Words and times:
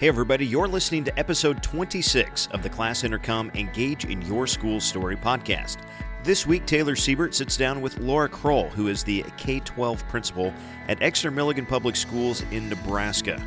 Hey, 0.00 0.08
everybody, 0.08 0.46
you're 0.46 0.66
listening 0.66 1.04
to 1.04 1.18
episode 1.18 1.62
26 1.62 2.46
of 2.52 2.62
the 2.62 2.70
Class 2.70 3.04
Intercom 3.04 3.50
Engage 3.54 4.06
in 4.06 4.22
Your 4.22 4.46
School 4.46 4.80
Story 4.80 5.14
podcast. 5.14 5.76
This 6.24 6.46
week, 6.46 6.64
Taylor 6.64 6.96
Siebert 6.96 7.34
sits 7.34 7.54
down 7.54 7.82
with 7.82 7.98
Laura 7.98 8.26
Kroll, 8.26 8.70
who 8.70 8.88
is 8.88 9.04
the 9.04 9.22
K 9.36 9.60
12 9.60 10.08
principal 10.08 10.54
at 10.88 11.02
Exeter 11.02 11.30
Milligan 11.30 11.66
Public 11.66 11.96
Schools 11.96 12.42
in 12.50 12.70
Nebraska. 12.70 13.38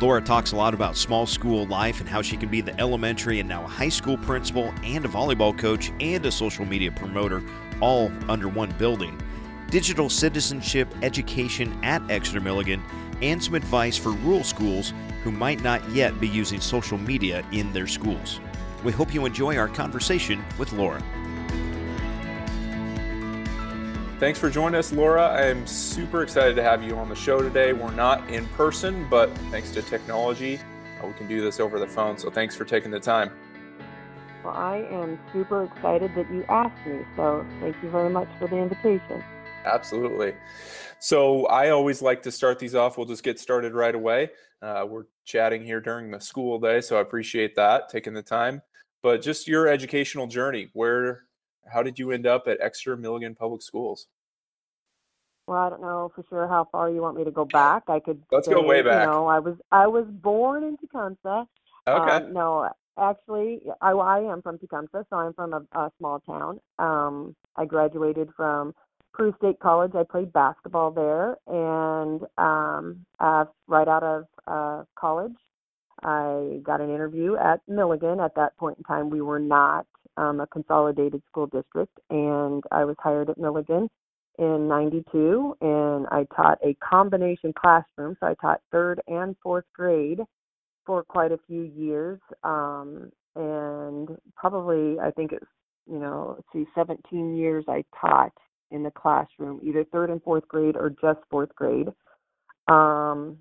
Laura 0.00 0.22
talks 0.22 0.52
a 0.52 0.56
lot 0.56 0.72
about 0.72 0.96
small 0.96 1.26
school 1.26 1.66
life 1.66 1.98
and 1.98 2.08
how 2.08 2.22
she 2.22 2.36
can 2.36 2.48
be 2.48 2.60
the 2.60 2.78
elementary 2.78 3.40
and 3.40 3.48
now 3.48 3.66
high 3.66 3.88
school 3.88 4.18
principal 4.18 4.72
and 4.84 5.04
a 5.04 5.08
volleyball 5.08 5.58
coach 5.58 5.90
and 5.98 6.24
a 6.24 6.30
social 6.30 6.64
media 6.64 6.92
promoter 6.92 7.42
all 7.80 8.12
under 8.28 8.46
one 8.46 8.70
building. 8.78 9.20
Digital 9.68 10.08
citizenship 10.08 10.94
education 11.02 11.76
at 11.82 12.08
Exeter 12.08 12.40
Milligan 12.40 12.84
and 13.20 13.42
some 13.42 13.56
advice 13.56 13.96
for 13.96 14.10
rural 14.10 14.44
schools 14.44 14.92
who 15.22 15.32
might 15.32 15.62
not 15.62 15.86
yet 15.90 16.20
be 16.20 16.28
using 16.28 16.60
social 16.60 16.98
media 16.98 17.44
in 17.52 17.72
their 17.72 17.86
schools. 17.86 18.40
We 18.84 18.92
hope 18.92 19.12
you 19.12 19.26
enjoy 19.26 19.56
our 19.56 19.68
conversation 19.68 20.44
with 20.58 20.72
Laura. 20.72 21.02
Thanks 24.18 24.38
for 24.38 24.50
joining 24.50 24.76
us, 24.76 24.92
Laura. 24.92 25.28
I 25.28 25.42
am 25.42 25.64
super 25.66 26.24
excited 26.24 26.56
to 26.56 26.62
have 26.62 26.82
you 26.82 26.96
on 26.96 27.08
the 27.08 27.14
show 27.14 27.40
today. 27.40 27.72
We're 27.72 27.92
not 27.92 28.28
in 28.28 28.46
person, 28.48 29.06
but 29.08 29.30
thanks 29.52 29.70
to 29.72 29.82
technology, 29.82 30.60
uh, 31.00 31.06
we 31.06 31.12
can 31.12 31.28
do 31.28 31.40
this 31.40 31.60
over 31.60 31.78
the 31.78 31.86
phone. 31.86 32.18
So 32.18 32.28
thanks 32.28 32.56
for 32.56 32.64
taking 32.64 32.90
the 32.90 32.98
time. 32.98 33.30
Well, 34.42 34.54
I 34.54 34.78
am 34.90 35.18
super 35.32 35.64
excited 35.64 36.14
that 36.16 36.30
you 36.32 36.44
asked 36.48 36.84
me. 36.86 37.04
So 37.16 37.46
thank 37.60 37.76
you 37.82 37.90
very 37.90 38.10
much 38.10 38.28
for 38.38 38.48
the 38.48 38.56
invitation. 38.56 39.22
Absolutely. 39.64 40.34
So 41.00 41.46
I 41.46 41.70
always 41.70 42.02
like 42.02 42.22
to 42.24 42.32
start 42.32 42.58
these 42.58 42.74
off. 42.74 42.96
We'll 42.98 43.06
just 43.06 43.22
get 43.22 43.38
started 43.38 43.72
right 43.74 43.94
away. 43.94 44.30
Uh, 44.60 44.84
we're 44.88 45.04
chatting 45.24 45.64
here 45.64 45.80
during 45.80 46.10
the 46.10 46.20
school 46.20 46.58
day, 46.58 46.80
so 46.80 46.98
I 46.98 47.00
appreciate 47.00 47.54
that 47.56 47.88
taking 47.88 48.14
the 48.14 48.22
time. 48.22 48.62
But 49.02 49.22
just 49.22 49.46
your 49.46 49.68
educational 49.68 50.26
journey, 50.26 50.70
where 50.72 51.24
how 51.70 51.82
did 51.82 51.98
you 51.98 52.10
end 52.10 52.26
up 52.26 52.48
at 52.48 52.60
Exeter 52.60 52.96
Milligan 52.96 53.34
Public 53.34 53.62
Schools? 53.62 54.08
Well, 55.46 55.58
I 55.58 55.70
don't 55.70 55.80
know 55.80 56.10
for 56.14 56.24
sure 56.28 56.46
how 56.48 56.68
far 56.70 56.90
you 56.90 57.00
want 57.00 57.16
me 57.16 57.24
to 57.24 57.30
go 57.30 57.44
back. 57.44 57.84
I 57.88 58.00
could. 58.00 58.22
Let's 58.30 58.46
say, 58.46 58.52
go 58.52 58.62
way 58.62 58.82
back. 58.82 59.06
You 59.06 59.12
know, 59.12 59.26
I 59.26 59.38
was 59.38 59.56
I 59.70 59.86
was 59.86 60.04
born 60.06 60.64
in 60.64 60.76
Tecumseh. 60.76 61.46
Okay. 61.86 62.10
Um, 62.10 62.32
no, 62.34 62.68
actually, 62.98 63.62
I, 63.80 63.92
I 63.92 64.30
am 64.30 64.42
from 64.42 64.58
Tecumseh, 64.58 65.06
so 65.08 65.16
I'm 65.16 65.32
from 65.32 65.54
a, 65.54 65.78
a 65.78 65.90
small 65.98 66.20
town. 66.20 66.60
Um, 66.78 67.34
I 67.56 67.64
graduated 67.64 68.28
from 68.36 68.74
Peru 69.12 69.34
State 69.38 69.58
College. 69.60 69.92
I 69.94 70.04
played 70.04 70.32
basketball 70.32 70.90
there, 70.90 71.36
and 71.46 72.22
um, 72.38 73.04
uh, 73.20 73.46
right 73.66 73.88
out 73.88 74.02
of 74.02 74.24
uh, 74.46 74.84
college, 74.98 75.36
I 76.02 76.60
got 76.62 76.80
an 76.80 76.90
interview 76.90 77.36
at 77.36 77.60
Milligan. 77.68 78.20
At 78.20 78.34
that 78.36 78.56
point 78.56 78.78
in 78.78 78.84
time, 78.84 79.10
we 79.10 79.20
were 79.20 79.40
not 79.40 79.86
um, 80.16 80.40
a 80.40 80.46
consolidated 80.46 81.22
school 81.28 81.46
district, 81.46 81.98
and 82.10 82.62
I 82.70 82.84
was 82.84 82.96
hired 83.00 83.30
at 83.30 83.38
Milligan 83.38 83.88
in 84.38 84.68
92 84.68 85.56
and 85.60 86.06
I 86.10 86.24
taught 86.34 86.58
a 86.64 86.74
combination 86.74 87.52
classroom. 87.52 88.16
So 88.20 88.26
I 88.26 88.34
taught 88.34 88.60
third 88.70 89.00
and 89.08 89.36
fourth 89.42 89.64
grade 89.74 90.20
for 90.86 91.02
quite 91.02 91.32
a 91.32 91.40
few 91.46 91.62
years. 91.62 92.20
Um, 92.44 93.10
and 93.34 94.08
probably, 94.36 94.98
I 95.00 95.10
think 95.10 95.32
it's, 95.32 95.44
you 95.90 95.98
know, 95.98 96.38
see, 96.52 96.66
17 96.74 97.36
years 97.36 97.64
I 97.68 97.84
taught 98.00 98.32
in 98.70 98.82
the 98.82 98.90
classroom, 98.90 99.60
either 99.62 99.84
third 99.84 100.10
and 100.10 100.22
fourth 100.22 100.46
grade 100.48 100.76
or 100.76 100.90
just 100.90 101.20
fourth 101.30 101.54
grade. 101.54 101.88
Um, 102.68 103.38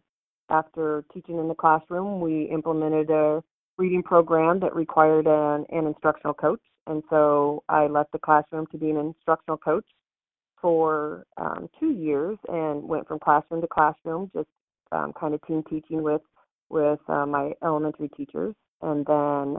after 0.50 1.04
teaching 1.14 1.38
in 1.40 1.48
the 1.48 1.56
classroom, 1.56 2.22
we 2.22 2.44
implemented 2.44 3.10
a 3.10 3.44
reading 3.78 4.04
program 4.04 4.60
that 4.62 4.76
required 4.76 5.28
an, 5.28 5.66
an 5.70 5.86
instructional 5.88 6.34
coach. 6.34 6.62
And 6.88 7.04
so 7.10 7.64
I 7.68 7.88
left 7.88 8.14
the 8.14 8.20
classroom 8.20 8.66
to 8.72 8.78
be 8.78 8.90
an 8.90 8.98
instructional 8.98 9.58
coach 9.58 9.86
for 10.62 11.26
um, 11.38 11.70
two 11.80 11.92
years 11.92 12.38
and 12.48 12.84
went 12.84 13.08
from 13.08 13.20
classroom 13.20 13.62
to 13.62 13.68
classroom, 13.68 14.32
just 14.34 14.48
um, 14.92 15.14
kind 15.20 15.34
of 15.34 15.46
team 15.46 15.64
teaching 15.70 16.02
with 16.02 16.22
with 16.70 17.00
uh, 17.08 17.26
my 17.26 17.54
elementary 17.64 18.10
teachers. 18.10 18.56
And 18.82 19.06
then 19.06 19.58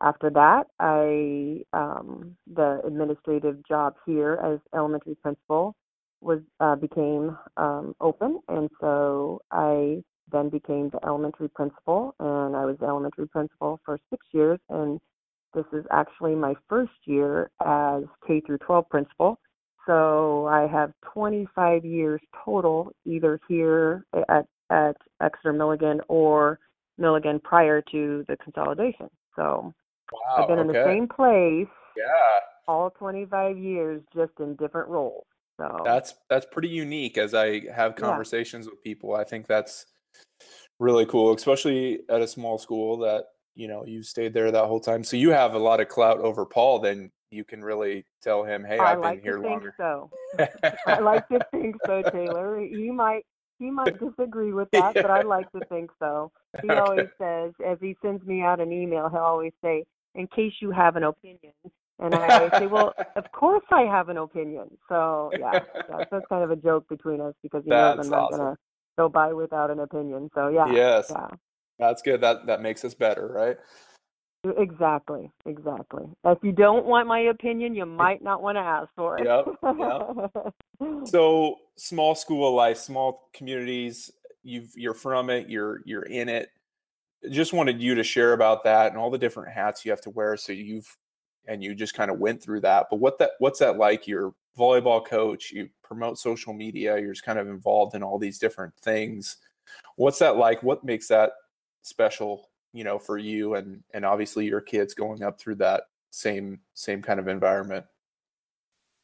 after 0.00 0.30
that, 0.30 0.66
I 0.78 1.64
um, 1.72 2.36
the 2.52 2.80
administrative 2.84 3.66
job 3.66 3.94
here 4.06 4.38
as 4.44 4.58
elementary 4.74 5.16
principal 5.16 5.74
was 6.20 6.40
uh, 6.60 6.76
became 6.76 7.36
um, 7.56 7.94
open, 8.00 8.40
and 8.48 8.68
so 8.80 9.40
I 9.50 10.02
then 10.30 10.48
became 10.50 10.90
the 10.90 11.04
elementary 11.04 11.48
principal, 11.48 12.14
and 12.20 12.54
I 12.56 12.64
was 12.64 12.76
the 12.80 12.86
elementary 12.86 13.28
principal 13.28 13.80
for 13.84 13.98
six 14.10 14.24
years, 14.32 14.58
and 14.68 15.00
this 15.54 15.64
is 15.72 15.84
actually 15.90 16.34
my 16.34 16.54
first 16.68 16.92
year 17.04 17.50
as 17.64 18.04
K 18.26 18.40
through 18.40 18.58
12 18.58 18.88
principal. 18.88 19.38
So 19.86 20.46
I 20.46 20.66
have 20.66 20.92
25 21.14 21.84
years 21.84 22.20
total, 22.44 22.92
either 23.04 23.40
here 23.48 24.04
at 24.28 24.46
at 24.70 24.96
Exeter 25.22 25.52
Milligan 25.52 26.00
or 26.08 26.58
Milligan 26.98 27.40
prior 27.40 27.82
to 27.90 28.24
the 28.28 28.36
consolidation. 28.36 29.08
So 29.34 29.72
wow, 30.12 30.20
I've 30.42 30.48
been 30.48 30.58
in 30.58 30.66
the 30.66 30.84
same 30.84 31.08
place 31.08 31.68
Yeah, 31.96 32.40
all 32.66 32.90
25 32.90 33.58
years, 33.58 34.02
just 34.14 34.32
in 34.40 34.56
different 34.56 34.88
roles. 34.88 35.24
So 35.58 35.82
that's 35.84 36.14
that's 36.30 36.46
pretty 36.50 36.68
unique. 36.68 37.18
As 37.18 37.34
I 37.34 37.62
have 37.72 37.96
Yeah. 37.96 38.02
conversations 38.02 38.66
with 38.66 38.82
people, 38.82 39.14
I 39.14 39.24
think 39.24 39.46
that's 39.46 39.86
really 40.78 41.06
cool, 41.06 41.34
especially 41.34 42.00
at 42.08 42.22
a 42.22 42.28
small 42.28 42.58
school 42.58 42.98
that 42.98 43.24
you 43.54 43.68
know 43.68 43.84
you 43.84 44.02
stayed 44.02 44.34
there 44.34 44.50
that 44.50 44.66
whole 44.66 44.80
time. 44.80 45.02
So 45.02 45.16
you 45.16 45.30
have 45.30 45.54
a 45.54 45.58
lot 45.58 45.80
of 45.80 45.88
clout 45.88 46.20
over 46.20 46.46
Paul. 46.46 46.78
Then 46.78 47.10
you 47.30 47.44
can 47.44 47.62
really 47.62 48.04
tell 48.22 48.44
him, 48.44 48.64
"Hey, 48.64 48.78
I 48.78 48.92
I've 48.92 49.00
like 49.00 49.16
been 49.16 49.24
here 49.24 49.36
to 49.36 49.42
think 49.42 49.52
longer." 49.52 49.74
so. 49.76 50.10
I 50.86 51.00
like 51.00 51.26
to 51.28 51.40
think 51.50 51.76
so, 51.86 52.02
Taylor. 52.12 52.60
He 52.60 52.90
might 52.90 53.24
he 53.58 53.70
might 53.70 53.98
disagree 53.98 54.52
with 54.52 54.70
that, 54.72 54.94
but 54.94 55.10
I 55.10 55.22
like 55.22 55.50
to 55.52 55.60
think 55.68 55.90
so. 55.98 56.30
He 56.62 56.68
Okay. 56.72 56.78
always 56.78 57.08
says, 57.18 57.52
as 57.66 57.78
he 57.80 57.96
sends 58.02 58.24
me 58.24 58.42
out 58.42 58.60
an 58.60 58.72
email, 58.72 59.08
he'll 59.08 59.20
always 59.20 59.52
say, 59.62 59.84
"In 60.18 60.26
case 60.26 60.52
you 60.60 60.70
have 60.70 60.96
an 60.96 61.04
opinion," 61.04 61.52
and 61.98 62.14
I 62.14 62.50
say, 62.58 62.66
"Well, 62.66 62.92
of 63.16 63.24
course 63.32 63.64
I 63.70 63.82
have 63.82 64.08
an 64.10 64.18
opinion." 64.18 64.76
So 64.88 65.32
yeah, 65.38 65.60
yeah 65.88 66.04
that's 66.10 66.26
kind 66.28 66.44
of 66.44 66.50
a 66.50 66.56
joke 66.56 66.88
between 66.88 67.20
us 67.20 67.34
because 67.42 67.62
he 67.64 67.70
knows 67.70 67.96
That's 67.96 68.06
I'm 68.06 68.10
not 68.10 68.24
awesome. 68.24 68.38
gonna 68.38 68.56
go 68.98 69.08
by 69.08 69.32
without 69.32 69.70
an 69.70 69.80
opinion. 69.80 70.30
So 70.34 70.48
yeah, 70.48 70.72
Yes, 70.74 71.10
yeah. 71.10 71.28
that's 71.78 72.02
good. 72.02 72.20
That 72.20 72.46
that 72.46 72.60
makes 72.60 72.84
us 72.84 72.94
better, 72.94 73.26
right? 73.26 73.56
Exactly, 74.56 75.30
exactly. 75.46 76.04
If 76.24 76.38
you 76.42 76.52
don't 76.52 76.86
want 76.86 77.08
my 77.08 77.20
opinion, 77.20 77.74
you 77.74 77.84
might 77.86 78.22
not 78.22 78.40
want 78.40 78.56
to 78.56 78.60
ask 78.60 78.88
for 78.94 79.18
it. 79.18 79.26
Yep, 79.26 80.54
So 81.06 81.56
small 81.76 82.14
school 82.14 82.54
life, 82.54 82.78
small 82.78 83.28
communities. 83.32 84.12
You've 84.44 84.70
you're 84.76 84.94
from 84.94 85.30
it. 85.30 85.48
You're 85.48 85.80
you're 85.84 86.02
in 86.04 86.28
it. 86.28 86.50
Just 87.30 87.52
wanted 87.52 87.80
you 87.80 87.94
to 87.94 88.02
share 88.02 88.32
about 88.32 88.64
that 88.64 88.88
and 88.88 88.96
all 88.96 89.10
the 89.10 89.18
different 89.18 89.52
hats 89.52 89.84
you 89.84 89.90
have 89.90 90.00
to 90.02 90.10
wear. 90.10 90.36
So 90.36 90.52
you've 90.52 90.96
and 91.46 91.64
you 91.64 91.74
just 91.74 91.94
kind 91.94 92.10
of 92.10 92.18
went 92.18 92.42
through 92.42 92.60
that. 92.60 92.86
But 92.90 93.00
what 93.00 93.18
that 93.18 93.30
what's 93.38 93.58
that 93.58 93.78
like? 93.78 94.06
You're 94.06 94.34
volleyball 94.56 95.04
coach. 95.04 95.50
You 95.50 95.68
promote 95.82 96.18
social 96.18 96.52
media. 96.52 96.98
You're 96.98 97.12
just 97.12 97.24
kind 97.24 97.38
of 97.38 97.48
involved 97.48 97.94
in 97.94 98.02
all 98.02 98.18
these 98.18 98.38
different 98.38 98.74
things. 98.76 99.38
What's 99.96 100.18
that 100.20 100.36
like? 100.36 100.62
What 100.62 100.84
makes 100.84 101.08
that 101.08 101.32
special? 101.82 102.50
You 102.74 102.84
know, 102.84 102.98
for 102.98 103.18
you 103.18 103.54
and 103.54 103.82
and 103.94 104.04
obviously 104.04 104.46
your 104.46 104.60
kids 104.60 104.94
going 104.94 105.22
up 105.22 105.40
through 105.40 105.56
that 105.56 105.84
same 106.10 106.60
same 106.74 107.02
kind 107.02 107.18
of 107.18 107.26
environment. 107.26 107.86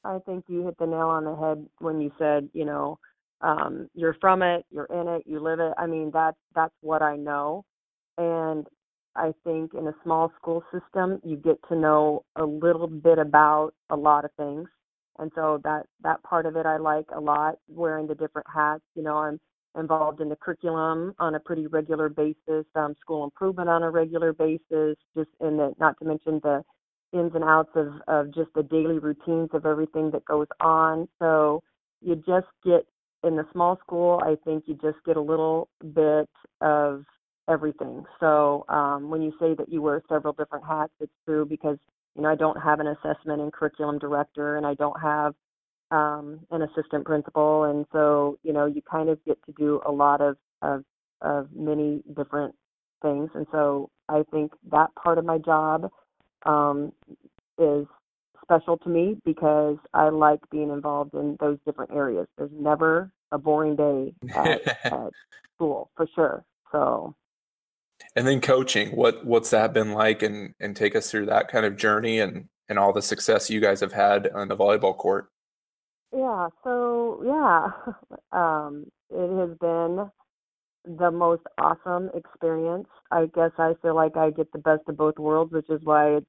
I 0.05 0.19
think 0.27 0.45
you 0.49 0.65
hit 0.65 0.77
the 0.79 0.87
nail 0.87 1.09
on 1.09 1.25
the 1.25 1.35
head 1.35 1.67
when 1.79 2.01
you 2.01 2.13
said, 2.19 2.49
you 2.53 2.67
know, 2.67 2.99
um, 3.41 3.89
you're 3.95 4.17
from 4.21 4.43
it, 4.43 4.67
you're 4.71 4.85
in 4.87 5.09
it, 5.09 5.23
you 5.27 5.41
live 5.41 5.61
it. 5.61 5.73
I 5.79 5.87
mean, 5.87 6.11
that's 6.13 6.37
that's 6.55 6.75
what 6.83 7.03
I 7.03 7.17
know, 7.17 7.65
and 8.19 8.67
I 9.17 9.33
think 9.45 9.75
in 9.75 9.87
a 9.87 9.95
small 10.03 10.33
school 10.41 10.65
system, 10.73 11.21
you 11.25 11.37
get 11.37 11.59
to 11.69 11.77
know 11.77 12.25
a 12.37 12.45
little 12.45 12.89
bit 12.89 13.19
about 13.19 13.73
a 13.91 13.97
lot 13.97 14.25
of 14.25 14.33
things, 14.37 14.69
and 15.19 15.31
so 15.35 15.61
that 15.65 15.87
that 16.03 16.23
part 16.23 16.47
of 16.47 16.57
it 16.57 16.67
I 16.67 16.77
like 16.79 17.07
a 17.15 17.21
lot. 17.21 17.59
Wearing 17.69 18.07
the 18.07 18.15
different 18.15 18.47
hats, 18.53 18.83
you 18.95 19.03
know, 19.03 19.17
I'm 19.19 19.41
involved 19.79 20.21
in 20.21 20.29
the 20.29 20.37
curriculum 20.37 21.15
on 21.19 21.35
a 21.35 21.41
pretty 21.41 21.67
regular 21.67 22.09
basis, 22.09 22.65
um, 22.75 22.95
school 23.01 23.25
improvement 23.25 23.69
on 23.69 23.83
a 23.83 23.91
regular 23.91 24.33
basis, 24.33 24.97
just 25.17 25.31
in 25.41 25.57
the 25.57 25.75
not 25.79 25.99
to 25.99 26.05
mention 26.05 26.41
the 26.43 26.63
ins 27.13 27.33
and 27.35 27.45
outs 27.45 27.71
of, 27.77 27.93
of 28.09 28.35
just 28.35 28.51
the 28.55 28.63
daily 28.63 28.99
routines 28.99 29.51
of 29.53 29.67
everything 29.67 30.11
that 30.11 30.25
goes 30.25 30.49
on. 30.61 31.09
So 31.21 31.63
you 32.01 32.17
just 32.17 32.49
get 32.65 32.87
in 33.23 33.37
the 33.37 33.47
small 33.53 33.79
school, 33.79 34.21
I 34.23 34.37
think 34.45 34.65
you 34.67 34.75
just 34.75 34.99
get 35.07 35.17
a 35.17 35.21
little 35.21 35.69
bit 35.95 36.29
of 36.61 37.05
everything. 37.49 38.05
So 38.21 38.65
um, 38.69 39.11
when 39.11 39.23
you 39.23 39.33
say 39.41 39.55
that 39.55 39.69
you 39.69 39.83
wear 39.83 40.03
several 40.09 40.33
different 40.33 40.65
hats, 40.67 40.93
it's 41.01 41.13
true 41.25 41.45
because 41.45 41.79
you 42.15 42.23
know 42.23 42.29
I 42.29 42.35
don't 42.35 42.61
have 42.61 42.81
an 42.81 42.89
assessment 42.89 43.41
and 43.41 43.53
curriculum 43.53 43.99
director, 43.99 44.57
and 44.57 44.67
I 44.67 44.75
don't 44.75 45.01
have 45.01 45.35
um, 45.91 46.41
an 46.51 46.63
assistant 46.63 47.05
principal, 47.05 47.65
and 47.65 47.87
so 47.93 48.39
you 48.43 48.53
know 48.53 48.67
you 48.67 48.83
kind 48.83 49.09
of 49.09 49.25
get 49.25 49.39
to 49.47 49.53
do 49.53 49.81
a 49.87 49.93
lot 49.93 50.21
of 50.21 50.37
of 50.63 50.85
of 51.21 51.49
many 51.55 52.03
different 52.17 52.55
things. 53.03 53.31
And 53.35 53.47
so 53.53 53.91
I 54.09 54.23
think 54.31 54.53
that 54.71 54.95
part 54.95 55.19
of 55.19 55.25
my 55.25 55.39
job 55.39 55.91
um, 56.45 56.93
is 57.59 57.87
special 58.43 58.77
to 58.79 58.89
me 58.89 59.17
because 59.25 59.77
I 59.95 60.09
like 60.11 60.41
being 60.51 60.71
involved 60.71 61.15
in 61.15 61.37
those 61.41 61.59
different 61.65 61.93
areas. 61.93 62.27
There's 62.37 62.51
never 62.53 63.11
a 63.33 63.39
boring 63.39 63.77
day 63.77 64.15
at, 64.35 64.67
at 64.85 65.13
school 65.55 65.91
for 65.97 66.07
sure. 66.15 66.45
So 66.73 67.15
and 68.17 68.27
then 68.27 68.41
coaching, 68.41 68.91
what 68.91 69.25
what's 69.25 69.51
that 69.51 69.73
been 69.73 69.93
like 69.93 70.23
and 70.23 70.55
and 70.61 70.77
take 70.77 70.95
us 70.97 71.11
through 71.11 71.27
that 71.27 71.49
kind 71.49 71.67
of 71.67 71.77
journey 71.77 72.21
and 72.21 72.49
and 72.69 72.79
all 72.79 72.93
the 72.93 73.03
success 73.03 73.51
you 73.51 73.61
guys 73.61 73.81
have 73.81 73.93
had 73.93 74.29
on 74.35 74.49
the 74.49 74.57
volleyball 74.57 74.97
court. 74.97 75.29
Yeah, 76.13 76.49
so 76.63 77.23
yeah. 77.25 77.69
Um 78.33 78.87
it 79.11 79.39
has 79.39 79.57
been 79.59 80.11
the 80.85 81.11
most 81.11 81.43
awesome 81.59 82.11
experience. 82.15 82.89
I 83.11 83.27
guess 83.35 83.53
I 83.59 83.75
feel 83.81 83.95
like 83.95 84.17
I 84.17 84.31
get 84.31 84.53
the 84.53 84.59
best 84.59 84.83
of 84.89 84.97
both 84.97 85.19
worlds, 85.19 85.53
which 85.53 85.71
is 85.71 85.81
why 85.83 86.17
it's 86.17 86.27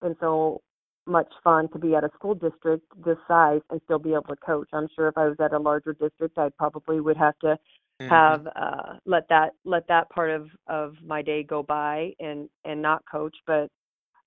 been 0.00 0.16
so 0.20 0.62
much 1.06 1.32
fun 1.42 1.68
to 1.70 1.78
be 1.78 1.94
at 1.94 2.04
a 2.04 2.10
school 2.14 2.34
district 2.34 2.84
this 3.04 3.16
size 3.26 3.60
and 3.70 3.80
still 3.84 3.98
be 3.98 4.12
able 4.12 4.22
to 4.24 4.36
coach. 4.36 4.68
I'm 4.72 4.88
sure 4.94 5.08
if 5.08 5.16
I 5.18 5.26
was 5.26 5.36
at 5.40 5.52
a 5.52 5.58
larger 5.58 5.94
district, 5.94 6.38
I 6.38 6.50
probably 6.58 7.00
would 7.00 7.16
have 7.16 7.38
to 7.40 7.58
mm-hmm. 8.00 8.08
have 8.08 8.46
uh, 8.56 8.94
let 9.04 9.28
that 9.28 9.52
let 9.64 9.86
that 9.88 10.08
part 10.10 10.30
of 10.30 10.48
of 10.66 10.94
my 11.04 11.22
day 11.22 11.42
go 11.42 11.62
by 11.62 12.12
and 12.20 12.48
and 12.64 12.80
not 12.80 13.02
coach. 13.10 13.36
But 13.46 13.68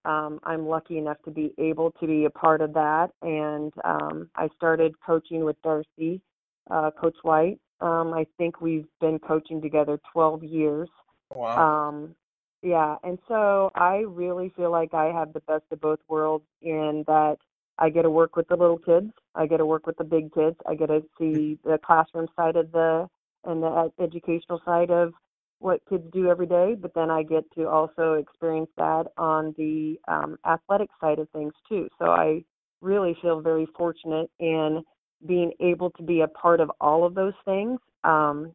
um, 0.05 0.39
I'm 0.43 0.67
lucky 0.67 0.97
enough 0.97 1.17
to 1.25 1.31
be 1.31 1.53
able 1.57 1.91
to 1.99 2.07
be 2.07 2.25
a 2.25 2.29
part 2.29 2.61
of 2.61 2.73
that. 2.73 3.09
And 3.21 3.71
um, 3.83 4.29
I 4.35 4.49
started 4.55 4.95
coaching 5.05 5.43
with 5.45 5.61
Darcy, 5.61 6.21
uh, 6.69 6.91
Coach 6.91 7.17
White. 7.21 7.59
Um, 7.81 8.13
I 8.13 8.25
think 8.37 8.61
we've 8.61 8.87
been 8.99 9.19
coaching 9.19 9.61
together 9.61 9.99
12 10.13 10.43
years. 10.43 10.89
Wow. 11.33 11.89
Um, 11.89 12.15
yeah, 12.63 12.97
and 13.03 13.17
so 13.27 13.71
I 13.73 14.03
really 14.07 14.53
feel 14.55 14.71
like 14.71 14.93
I 14.93 15.05
have 15.05 15.33
the 15.33 15.39
best 15.41 15.63
of 15.71 15.81
both 15.81 15.99
worlds 16.07 16.45
in 16.61 17.03
that 17.07 17.37
I 17.79 17.89
get 17.89 18.03
to 18.03 18.11
work 18.11 18.35
with 18.35 18.47
the 18.47 18.55
little 18.55 18.77
kids, 18.77 19.11
I 19.33 19.47
get 19.47 19.57
to 19.57 19.65
work 19.65 19.87
with 19.87 19.97
the 19.97 20.03
big 20.03 20.31
kids, 20.33 20.57
I 20.67 20.75
get 20.75 20.87
to 20.87 21.01
see 21.19 21.57
the 21.63 21.79
classroom 21.83 22.27
side 22.35 22.55
of 22.55 22.71
the 22.71 23.07
and 23.45 23.61
the 23.63 23.91
educational 23.99 24.61
side 24.65 24.91
of 24.91 25.13
what 25.59 25.81
kids 25.87 26.03
do 26.11 26.27
every 26.27 26.47
day, 26.47 26.75
but 26.79 26.93
then 26.95 27.11
I 27.11 27.23
get 27.23 27.43
to 27.53 27.67
also 27.67 28.13
experience 28.13 28.69
that 28.77 29.05
on 29.17 29.53
the 29.57 29.97
um, 30.07 30.37
athletic 30.45 30.89
side 30.99 31.19
of 31.19 31.29
things 31.29 31.53
too. 31.69 31.87
So 31.99 32.05
I 32.05 32.43
really 32.81 33.15
feel 33.21 33.41
very 33.41 33.67
fortunate 33.77 34.29
in 34.39 34.83
being 35.27 35.51
able 35.59 35.91
to 35.91 36.03
be 36.03 36.21
a 36.21 36.27
part 36.27 36.59
of 36.59 36.71
all 36.81 37.05
of 37.05 37.13
those 37.13 37.35
things. 37.45 37.79
Um, 38.03 38.53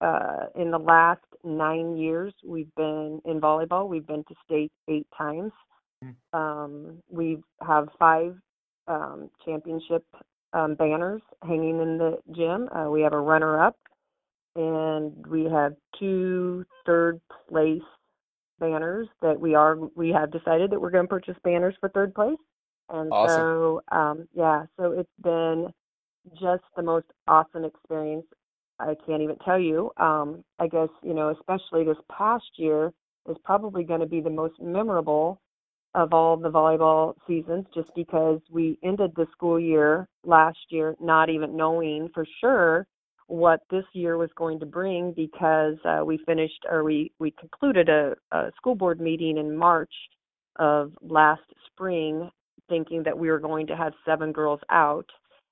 uh, 0.00 0.46
in 0.54 0.70
the 0.70 0.78
last 0.78 1.20
nine 1.44 1.96
years, 1.96 2.32
we've 2.44 2.74
been 2.76 3.20
in 3.24 3.40
volleyball. 3.40 3.88
We've 3.88 4.06
been 4.06 4.24
to 4.24 4.34
state 4.44 4.72
eight 4.88 5.06
times. 5.16 5.52
Hmm. 6.02 6.38
Um, 6.38 7.02
we 7.10 7.38
have 7.66 7.88
five 7.98 8.36
um, 8.86 9.28
championship 9.44 10.04
um, 10.52 10.76
banners 10.76 11.20
hanging 11.42 11.80
in 11.80 11.98
the 11.98 12.18
gym. 12.34 12.68
Uh, 12.74 12.90
we 12.90 13.02
have 13.02 13.12
a 13.12 13.20
runner-up, 13.20 13.76
and 14.58 15.24
we 15.28 15.44
have 15.44 15.74
two 15.98 16.66
third 16.84 17.20
place 17.48 17.80
banners 18.58 19.06
that 19.22 19.38
we 19.38 19.54
are 19.54 19.76
we 19.94 20.10
have 20.10 20.32
decided 20.32 20.70
that 20.70 20.80
we're 20.80 20.90
going 20.90 21.04
to 21.04 21.08
purchase 21.08 21.36
banners 21.44 21.76
for 21.80 21.88
third 21.90 22.12
place. 22.12 22.38
And 22.90 23.12
awesome. 23.12 23.36
so, 23.36 23.82
um, 23.92 24.28
yeah, 24.34 24.64
so 24.76 24.92
it's 24.92 25.08
been 25.22 25.68
just 26.40 26.64
the 26.76 26.82
most 26.82 27.06
awesome 27.28 27.64
experience. 27.64 28.26
I 28.80 28.96
can't 29.06 29.22
even 29.22 29.36
tell 29.44 29.60
you. 29.60 29.92
Um, 29.96 30.42
I 30.58 30.66
guess, 30.66 30.88
you 31.02 31.14
know, 31.14 31.30
especially 31.30 31.84
this 31.84 31.98
past 32.10 32.50
year 32.56 32.92
is 33.28 33.36
probably 33.44 33.84
going 33.84 34.00
to 34.00 34.06
be 34.06 34.20
the 34.20 34.30
most 34.30 34.54
memorable 34.60 35.40
of 35.94 36.12
all 36.12 36.36
the 36.36 36.50
volleyball 36.50 37.14
seasons 37.26 37.66
just 37.74 37.90
because 37.94 38.40
we 38.50 38.78
ended 38.82 39.12
the 39.14 39.26
school 39.32 39.60
year 39.60 40.08
last 40.24 40.58
year 40.70 40.94
not 41.00 41.30
even 41.30 41.56
knowing 41.56 42.08
for 42.12 42.26
sure 42.40 42.86
what 43.28 43.60
this 43.70 43.84
year 43.92 44.16
was 44.16 44.30
going 44.36 44.58
to 44.60 44.66
bring 44.66 45.12
because 45.12 45.76
uh, 45.84 46.02
we 46.04 46.18
finished 46.26 46.64
or 46.68 46.82
we, 46.82 47.12
we 47.18 47.30
concluded 47.32 47.88
a, 47.88 48.14
a 48.32 48.50
school 48.56 48.74
board 48.74 49.00
meeting 49.00 49.38
in 49.38 49.56
March 49.56 49.92
of 50.56 50.92
last 51.02 51.42
spring 51.66 52.30
thinking 52.68 53.02
that 53.02 53.16
we 53.16 53.30
were 53.30 53.38
going 53.38 53.66
to 53.66 53.76
have 53.76 53.92
seven 54.04 54.32
girls 54.32 54.60
out 54.70 55.06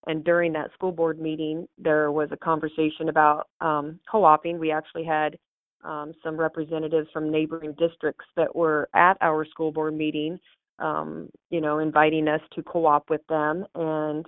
and 0.06 0.24
during 0.24 0.52
that 0.52 0.72
school 0.72 0.92
board 0.92 1.20
meeting, 1.20 1.66
there 1.78 2.12
was 2.12 2.28
a 2.30 2.36
conversation 2.36 3.08
about 3.08 3.48
um, 3.60 3.98
co-oping. 4.10 4.58
We 4.58 4.70
actually 4.70 5.04
had 5.04 5.36
um, 5.84 6.12
some 6.22 6.36
representatives 6.36 7.08
from 7.12 7.30
neighboring 7.30 7.74
districts 7.78 8.24
that 8.36 8.54
were 8.54 8.88
at 8.94 9.16
our 9.20 9.44
school 9.44 9.72
board 9.72 9.96
meeting, 9.96 10.38
um, 10.78 11.28
you 11.50 11.60
know, 11.60 11.80
inviting 11.80 12.28
us 12.28 12.40
to 12.54 12.62
co-op 12.62 13.10
with 13.10 13.26
them. 13.28 13.66
And 13.74 14.24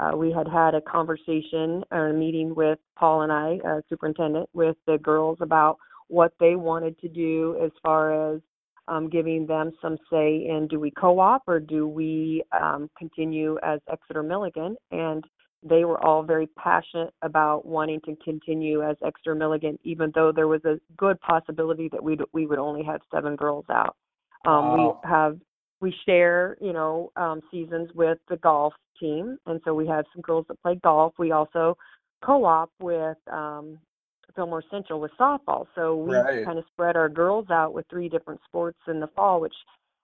uh, 0.00 0.16
we 0.16 0.32
had 0.32 0.48
had 0.48 0.74
a 0.74 0.80
conversation 0.80 1.84
or 1.90 2.08
a 2.08 2.14
meeting 2.14 2.54
with 2.54 2.78
Paul 2.98 3.22
and 3.22 3.32
I, 3.32 3.58
uh, 3.68 3.80
superintendent, 3.88 4.48
with 4.54 4.76
the 4.86 4.98
girls 4.98 5.38
about 5.40 5.76
what 6.08 6.32
they 6.40 6.56
wanted 6.56 6.98
to 7.00 7.08
do 7.08 7.56
as 7.62 7.70
far 7.82 8.34
as 8.34 8.40
um, 8.88 9.10
giving 9.10 9.46
them 9.46 9.72
some 9.82 9.98
say 10.10 10.46
in 10.48 10.66
do 10.68 10.80
we 10.80 10.90
co-op 10.90 11.42
or 11.46 11.60
do 11.60 11.86
we 11.86 12.42
um, 12.58 12.90
continue 12.98 13.58
as 13.62 13.78
Exeter 13.92 14.22
Milligan? 14.22 14.74
And 14.90 15.22
they 15.62 15.84
were 15.84 16.02
all 16.02 16.22
very 16.22 16.46
passionate 16.58 17.12
about 17.20 17.66
wanting 17.66 18.00
to 18.06 18.16
continue 18.24 18.82
as 18.82 18.96
Exeter 19.04 19.34
Milligan, 19.34 19.78
even 19.84 20.10
though 20.14 20.32
there 20.32 20.48
was 20.48 20.64
a 20.64 20.80
good 20.96 21.20
possibility 21.20 21.88
that 21.92 22.02
we 22.02 22.18
we 22.32 22.46
would 22.46 22.58
only 22.58 22.82
have 22.82 23.02
seven 23.12 23.36
girls 23.36 23.66
out. 23.70 23.96
Um, 24.46 24.52
wow. 24.52 25.00
We 25.04 25.08
have 25.08 25.38
we 25.80 25.94
share, 26.06 26.56
you 26.60 26.72
know, 26.72 27.10
um, 27.16 27.40
seasons 27.50 27.90
with 27.94 28.18
the 28.28 28.36
golf 28.36 28.74
team, 28.98 29.38
and 29.46 29.60
so 29.64 29.74
we 29.74 29.86
have 29.86 30.04
some 30.12 30.22
girls 30.22 30.44
that 30.48 30.60
play 30.62 30.78
golf. 30.82 31.14
We 31.18 31.32
also 31.32 31.76
co-op 32.24 32.70
with 32.80 33.16
um, 33.32 33.78
Fillmore 34.34 34.62
Central 34.70 35.00
with 35.00 35.10
softball. 35.18 35.66
So 35.74 35.96
we 35.96 36.14
right. 36.14 36.44
kind 36.44 36.58
of 36.58 36.64
spread 36.72 36.96
our 36.96 37.08
girls 37.08 37.46
out 37.50 37.72
with 37.72 37.86
three 37.88 38.08
different 38.08 38.40
sports 38.46 38.78
in 38.88 39.00
the 39.00 39.08
fall, 39.08 39.40
which 39.40 39.54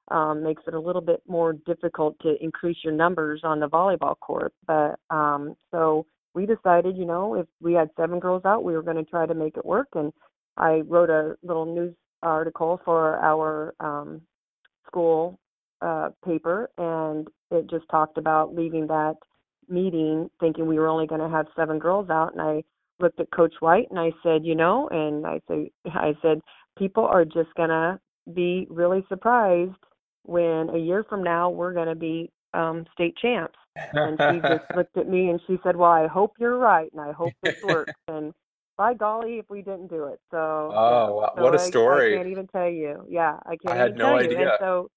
um, 0.08 0.42
makes 0.42 0.62
it 0.66 0.74
a 0.74 0.80
little 0.80 1.02
bit 1.02 1.22
more 1.26 1.52
difficult 1.52 2.18
to 2.20 2.42
increase 2.42 2.78
your 2.82 2.94
numbers 2.94 3.40
on 3.44 3.60
the 3.60 3.68
volleyball 3.68 4.18
court. 4.18 4.52
But 4.66 4.98
um, 5.10 5.56
so 5.70 6.06
we 6.34 6.46
decided, 6.46 6.96
you 6.96 7.04
know, 7.04 7.34
if 7.34 7.46
we 7.60 7.74
had 7.74 7.90
seven 7.96 8.18
girls 8.18 8.44
out, 8.44 8.64
we 8.64 8.72
were 8.72 8.82
going 8.82 9.02
to 9.02 9.10
try 9.10 9.26
to 9.26 9.34
make 9.34 9.56
it 9.56 9.64
work. 9.64 9.88
And 9.94 10.12
I 10.56 10.82
wrote 10.86 11.10
a 11.10 11.36
little 11.42 11.66
news 11.66 11.94
article 12.22 12.80
for 12.84 13.16
our 13.16 13.74
um, 13.80 14.22
school 14.86 15.38
uh, 15.80 16.10
paper, 16.24 16.70
and 16.78 17.28
it 17.50 17.68
just 17.70 17.88
talked 17.90 18.18
about 18.18 18.54
leaving 18.54 18.86
that 18.88 19.14
meeting 19.68 20.30
thinking 20.40 20.66
we 20.66 20.78
were 20.78 20.88
only 20.88 21.06
going 21.06 21.20
to 21.20 21.28
have 21.28 21.46
seven 21.56 21.78
girls 21.78 22.10
out, 22.10 22.32
and 22.32 22.40
I 22.40 22.62
looked 22.98 23.20
at 23.20 23.30
Coach 23.30 23.54
White 23.60 23.88
and 23.90 23.98
I 23.98 24.10
said, 24.22 24.44
you 24.44 24.54
know, 24.54 24.88
and 24.90 25.26
I 25.26 25.40
said, 25.48 25.66
I 25.92 26.14
said, 26.22 26.40
people 26.78 27.04
are 27.04 27.24
just 27.24 27.52
gonna 27.56 28.00
be 28.34 28.66
really 28.70 29.04
surprised 29.08 29.72
when 30.24 30.70
a 30.70 30.78
year 30.78 31.04
from 31.08 31.22
now 31.22 31.50
we're 31.50 31.72
gonna 31.72 31.94
be 31.94 32.30
um, 32.54 32.84
state 32.92 33.16
champs. 33.16 33.58
And 33.92 34.18
she 34.18 34.40
just 34.48 34.64
looked 34.74 34.96
at 34.96 35.08
me 35.08 35.30
and 35.30 35.40
she 35.46 35.58
said, 35.62 35.76
well, 35.76 35.90
I 35.90 36.06
hope 36.06 36.34
you're 36.38 36.58
right, 36.58 36.90
and 36.92 37.00
I 37.00 37.12
hope 37.12 37.32
this 37.42 37.56
works. 37.64 37.92
and 38.08 38.32
by 38.78 38.92
golly, 38.92 39.38
if 39.38 39.48
we 39.48 39.62
didn't 39.62 39.88
do 39.88 40.04
it. 40.04 40.20
So, 40.30 40.36
oh, 40.36 41.20
yeah. 41.22 41.28
so 41.36 41.44
what 41.44 41.54
a 41.54 41.58
story! 41.58 42.12
I, 42.12 42.14
I, 42.14 42.18
can't 42.18 42.30
even 42.30 42.46
tell 42.46 42.68
you. 42.68 43.06
Yeah, 43.08 43.38
I 43.46 43.56
can't. 43.56 43.68
I 43.68 43.76
had 43.76 43.86
even 43.92 43.98
no 43.98 44.04
tell 44.04 44.18
idea. 44.18 44.38
You. 44.38 44.44
And 44.44 44.52
so, 44.60 44.90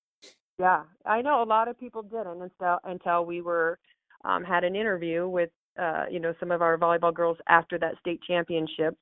yeah, 0.59 0.83
I 1.05 1.21
know 1.21 1.41
a 1.41 1.45
lot 1.45 1.67
of 1.67 1.79
people 1.79 2.03
didn't 2.03 2.41
until 2.41 2.79
until 2.83 3.25
we 3.25 3.41
were 3.41 3.79
um, 4.25 4.43
had 4.43 4.63
an 4.63 4.75
interview 4.75 5.27
with 5.27 5.49
uh, 5.79 6.05
you 6.11 6.19
know, 6.19 6.33
some 6.39 6.51
of 6.51 6.61
our 6.61 6.77
volleyball 6.77 7.13
girls 7.13 7.37
after 7.47 7.77
that 7.79 7.97
state 7.99 8.19
championship 8.27 8.97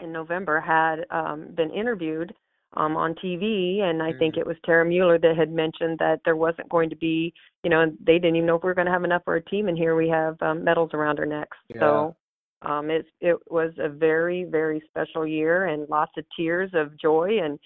in 0.00 0.12
November 0.12 0.60
had 0.60 1.06
um, 1.10 1.48
been 1.56 1.70
interviewed 1.70 2.34
um, 2.76 2.96
on 2.96 3.14
TV, 3.14 3.80
and 3.80 4.02
I 4.02 4.10
mm-hmm. 4.10 4.18
think 4.18 4.36
it 4.36 4.46
was 4.46 4.56
Tara 4.64 4.84
Mueller 4.84 5.18
that 5.18 5.36
had 5.36 5.50
mentioned 5.50 5.98
that 5.98 6.20
there 6.24 6.36
wasn't 6.36 6.68
going 6.68 6.90
to 6.90 6.96
be, 6.96 7.32
you 7.64 7.70
know, 7.70 7.86
they 8.04 8.14
didn't 8.14 8.36
even 8.36 8.46
know 8.46 8.56
if 8.56 8.62
we 8.62 8.66
were 8.66 8.74
going 8.74 8.86
to 8.86 8.92
have 8.92 9.04
enough 9.04 9.22
for 9.24 9.36
a 9.36 9.44
team, 9.44 9.68
and 9.68 9.78
here 9.78 9.96
we 9.96 10.08
have 10.08 10.36
um, 10.42 10.62
medals 10.62 10.90
around 10.92 11.18
our 11.18 11.26
necks. 11.26 11.56
Yeah. 11.74 11.80
So 11.80 12.16
um, 12.62 12.90
it 12.90 13.06
it 13.20 13.36
was 13.48 13.72
a 13.78 13.88
very 13.88 14.44
very 14.44 14.82
special 14.88 15.26
year, 15.26 15.66
and 15.66 15.88
lots 15.88 16.12
of 16.18 16.24
tears 16.36 16.70
of 16.74 16.98
joy, 17.00 17.38
and 17.42 17.58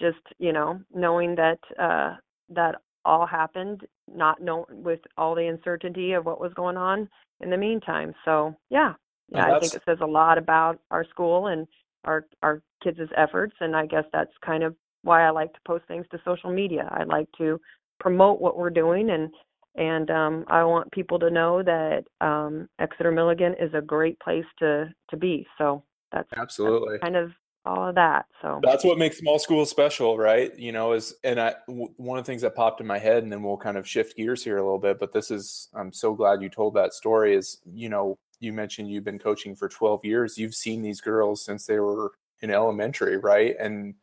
just 0.00 0.18
you 0.38 0.52
know 0.52 0.80
knowing 0.92 1.36
that 1.36 1.58
uh, 1.80 2.16
that 2.48 2.76
all 3.04 3.26
happened, 3.26 3.86
not 4.12 4.42
know 4.42 4.66
with 4.68 5.00
all 5.16 5.34
the 5.34 5.46
uncertainty 5.46 6.12
of 6.12 6.26
what 6.26 6.40
was 6.40 6.52
going 6.54 6.76
on 6.76 7.08
in 7.40 7.50
the 7.50 7.56
meantime. 7.56 8.14
So 8.24 8.54
yeah, 8.70 8.94
yeah, 9.28 9.54
I 9.54 9.60
think 9.60 9.74
it 9.74 9.82
says 9.86 9.98
a 10.00 10.06
lot 10.06 10.38
about 10.38 10.80
our 10.90 11.04
school 11.04 11.48
and 11.48 11.66
our 12.04 12.26
our 12.42 12.62
kids' 12.82 12.98
efforts, 13.16 13.54
and 13.60 13.76
I 13.76 13.86
guess 13.86 14.04
that's 14.12 14.32
kind 14.44 14.62
of 14.62 14.74
why 15.02 15.26
I 15.26 15.30
like 15.30 15.52
to 15.52 15.60
post 15.66 15.84
things 15.86 16.06
to 16.10 16.20
social 16.24 16.50
media. 16.50 16.88
I 16.90 17.04
like 17.04 17.28
to 17.38 17.60
promote 18.00 18.40
what 18.40 18.58
we're 18.58 18.70
doing 18.70 19.10
and 19.10 19.30
and 19.76 20.10
um, 20.10 20.44
I 20.48 20.64
want 20.64 20.90
people 20.90 21.18
to 21.18 21.30
know 21.30 21.62
that 21.62 22.04
um, 22.20 22.68
Exeter 22.78 23.12
Milligan 23.12 23.54
is 23.60 23.72
a 23.74 23.82
great 23.82 24.18
place 24.20 24.44
to 24.58 24.92
to 25.10 25.16
be. 25.16 25.46
So 25.58 25.82
that's 26.12 26.28
absolutely 26.36 26.94
that's 26.94 27.02
kind 27.02 27.16
of 27.16 27.30
all 27.66 27.88
of 27.88 27.94
that. 27.96 28.26
So 28.40 28.60
that's 28.62 28.84
what 28.84 28.98
makes 28.98 29.18
small 29.18 29.38
schools 29.38 29.68
special, 29.68 30.16
right? 30.16 30.56
You 30.56 30.72
know, 30.72 30.92
is 30.92 31.14
and 31.24 31.40
I 31.40 31.54
w- 31.66 31.92
one 31.96 32.18
of 32.18 32.24
the 32.24 32.30
things 32.30 32.42
that 32.42 32.54
popped 32.54 32.80
in 32.80 32.86
my 32.86 32.98
head, 32.98 33.24
and 33.24 33.32
then 33.32 33.42
we'll 33.42 33.56
kind 33.56 33.76
of 33.76 33.88
shift 33.88 34.16
gears 34.16 34.42
here 34.44 34.58
a 34.58 34.62
little 34.62 34.78
bit. 34.78 34.98
But 34.98 35.12
this 35.12 35.30
is, 35.30 35.68
I'm 35.74 35.92
so 35.92 36.14
glad 36.14 36.42
you 36.42 36.48
told 36.48 36.74
that 36.74 36.94
story. 36.94 37.34
Is 37.34 37.58
you 37.66 37.88
know, 37.88 38.18
you 38.40 38.52
mentioned 38.52 38.90
you've 38.90 39.04
been 39.04 39.18
coaching 39.18 39.56
for 39.56 39.68
12 39.68 40.04
years. 40.04 40.38
You've 40.38 40.54
seen 40.54 40.80
these 40.80 41.00
girls 41.00 41.44
since 41.44 41.66
they 41.66 41.80
were 41.80 42.12
in 42.40 42.50
elementary, 42.50 43.16
right? 43.16 43.56
And 43.58 43.94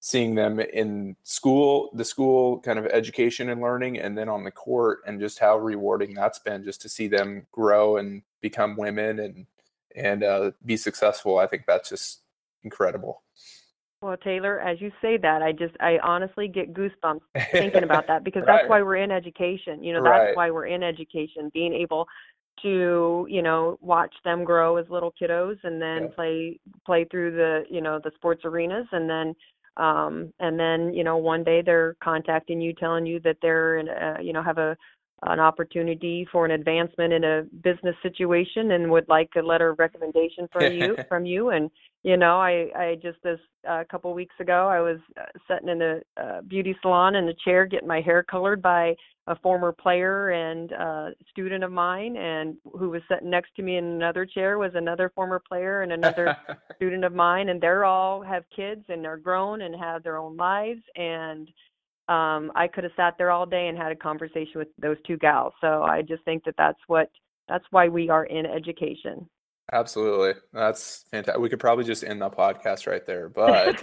seeing 0.00 0.34
them 0.34 0.60
in 0.60 1.16
school, 1.22 1.90
the 1.94 2.04
school 2.04 2.60
kind 2.60 2.78
of 2.78 2.86
education 2.86 3.50
and 3.50 3.60
learning, 3.60 3.98
and 3.98 4.16
then 4.16 4.28
on 4.28 4.44
the 4.44 4.50
court, 4.50 5.00
and 5.06 5.20
just 5.20 5.38
how 5.38 5.58
rewarding 5.58 6.14
that's 6.14 6.38
been 6.38 6.64
just 6.64 6.80
to 6.82 6.88
see 6.88 7.08
them 7.08 7.46
grow 7.52 7.96
and 7.96 8.22
become 8.40 8.76
women 8.76 9.20
and 9.20 9.46
and 9.94 10.24
uh, 10.24 10.50
be 10.64 10.76
successful. 10.76 11.38
I 11.38 11.46
think 11.46 11.64
that's 11.66 11.88
just 11.88 12.21
incredible. 12.64 13.22
Well, 14.02 14.16
Taylor, 14.16 14.60
as 14.60 14.80
you 14.80 14.90
say 15.00 15.16
that, 15.18 15.42
I 15.42 15.52
just 15.52 15.74
I 15.80 15.98
honestly 16.02 16.48
get 16.48 16.74
goosebumps 16.74 17.20
thinking 17.52 17.84
about 17.84 18.08
that 18.08 18.24
because 18.24 18.42
right. 18.46 18.58
that's 18.58 18.68
why 18.68 18.82
we're 18.82 18.96
in 18.96 19.12
education. 19.12 19.82
You 19.82 19.94
know, 19.94 20.02
that's 20.02 20.26
right. 20.26 20.36
why 20.36 20.50
we're 20.50 20.66
in 20.66 20.82
education, 20.82 21.50
being 21.54 21.72
able 21.72 22.06
to 22.62 23.26
you 23.30 23.42
know 23.42 23.78
watch 23.80 24.14
them 24.24 24.44
grow 24.44 24.76
as 24.76 24.86
little 24.90 25.12
kiddos 25.20 25.56
and 25.64 25.80
then 25.80 26.02
yeah. 26.02 26.08
play 26.14 26.60
play 26.84 27.04
through 27.10 27.30
the 27.30 27.62
you 27.70 27.80
know 27.80 27.98
the 28.02 28.10
sports 28.14 28.42
arenas 28.44 28.86
and 28.92 29.08
then 29.08 29.34
um 29.78 30.32
and 30.38 30.58
then 30.60 30.92
you 30.92 31.02
know 31.02 31.16
one 31.16 31.42
day 31.42 31.62
they're 31.64 31.96
contacting 32.02 32.60
you 32.60 32.74
telling 32.74 33.06
you 33.06 33.18
that 33.20 33.36
they're 33.40 33.78
in 33.78 33.88
a, 33.88 34.16
you 34.22 34.32
know 34.32 34.42
have 34.42 34.58
a 34.58 34.76
an 35.24 35.38
opportunity 35.38 36.26
for 36.30 36.44
an 36.44 36.50
advancement 36.50 37.12
in 37.12 37.24
a 37.24 37.42
business 37.62 37.94
situation 38.02 38.72
and 38.72 38.90
would 38.90 39.08
like 39.08 39.30
a 39.36 39.40
letter 39.40 39.70
of 39.70 39.78
recommendation 39.78 40.48
from 40.52 40.72
you 40.72 40.96
from 41.08 41.24
you 41.24 41.50
and 41.50 41.70
you 42.02 42.16
know 42.16 42.40
i 42.40 42.68
i 42.76 42.96
just 43.02 43.18
this 43.22 43.38
uh, 43.68 43.80
a 43.80 43.84
couple 43.84 44.12
weeks 44.12 44.34
ago 44.40 44.68
i 44.68 44.80
was 44.80 44.98
uh, 45.20 45.24
sitting 45.48 45.68
in 45.68 45.82
a 45.82 46.00
uh, 46.20 46.40
beauty 46.42 46.76
salon 46.82 47.14
in 47.14 47.28
a 47.28 47.34
chair 47.44 47.66
getting 47.66 47.88
my 47.88 48.00
hair 48.00 48.22
colored 48.22 48.60
by 48.60 48.94
a 49.28 49.36
former 49.36 49.70
player 49.70 50.30
and 50.30 50.72
uh 50.72 51.10
student 51.30 51.62
of 51.62 51.70
mine 51.70 52.16
and 52.16 52.56
who 52.76 52.90
was 52.90 53.02
sitting 53.08 53.30
next 53.30 53.54
to 53.54 53.62
me 53.62 53.76
in 53.76 53.84
another 53.84 54.26
chair 54.26 54.58
was 54.58 54.72
another 54.74 55.12
former 55.14 55.40
player 55.40 55.82
and 55.82 55.92
another 55.92 56.36
student 56.76 57.04
of 57.04 57.14
mine 57.14 57.48
and 57.48 57.60
they're 57.60 57.84
all 57.84 58.20
have 58.20 58.44
kids 58.54 58.84
and 58.88 59.04
they're 59.04 59.16
grown 59.16 59.62
and 59.62 59.74
have 59.76 60.02
their 60.02 60.18
own 60.18 60.36
lives 60.36 60.82
and 60.96 61.48
um 62.08 62.50
i 62.56 62.66
could 62.66 62.82
have 62.82 62.92
sat 62.96 63.14
there 63.16 63.30
all 63.30 63.46
day 63.46 63.68
and 63.68 63.78
had 63.78 63.92
a 63.92 63.96
conversation 63.96 64.54
with 64.56 64.68
those 64.80 64.96
two 65.06 65.16
gals. 65.18 65.52
So 65.60 65.84
i 65.84 66.02
just 66.02 66.24
think 66.24 66.42
that 66.44 66.56
that's 66.58 66.80
what 66.88 67.08
that's 67.48 67.64
why 67.70 67.86
we 67.86 68.10
are 68.10 68.24
in 68.24 68.44
education 68.44 69.28
Absolutely. 69.72 70.34
That's 70.52 71.06
fantastic. 71.10 71.40
We 71.40 71.48
could 71.48 71.58
probably 71.58 71.84
just 71.84 72.04
end 72.04 72.20
the 72.20 72.28
podcast 72.28 72.86
right 72.86 73.04
there, 73.06 73.28
but 73.30 73.82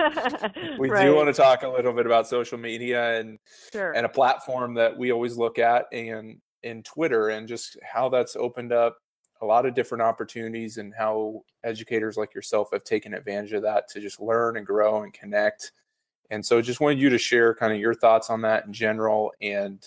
we 0.79 0.89
right. 0.89 1.05
do 1.05 1.15
want 1.15 1.27
to 1.27 1.34
talk 1.34 1.63
a 1.63 1.67
little 1.67 1.93
bit 1.93 2.05
about 2.05 2.27
social 2.27 2.60
media 2.60 3.19
and 3.19 3.39
sure. 3.72 3.93
and 3.93 4.05
a 4.05 4.10
platform 4.10 4.75
that 4.75 4.96
we 4.96 5.12
always 5.12 5.36
look 5.36 5.58
at 5.58 5.86
and 5.91 6.39
in 6.62 6.84
Twitter 6.84 7.29
and 7.29 7.48
just 7.48 7.77
how 7.81 8.08
that's 8.08 8.36
opened 8.36 8.72
up 8.72 8.98
a 9.41 9.46
lot 9.46 9.65
of 9.65 9.74
different 9.74 10.01
opportunities 10.01 10.77
and 10.77 10.93
how 10.93 11.41
educators 11.63 12.17
like 12.17 12.36
yourself 12.36 12.69
have 12.72 12.84
taken 12.84 13.13
advantage 13.13 13.53
of 13.53 13.63
that 13.63 13.88
to 13.88 14.01
just 14.01 14.19
learn 14.19 14.58
and 14.58 14.65
grow 14.65 15.03
and 15.03 15.13
connect. 15.13 15.72
And 16.29 16.46
so 16.46 16.62
just 16.62 16.81
wanted 16.81 17.00
you 17.00 17.10
to 17.10 17.17
share 17.17 17.55
kind 17.55 17.74
of 17.74 17.79
your 17.79 17.93
thoughts 17.93 18.29
on 18.29 18.41
that 18.41 18.65
in 18.65 18.74
general 18.74 19.31
and 19.41 19.84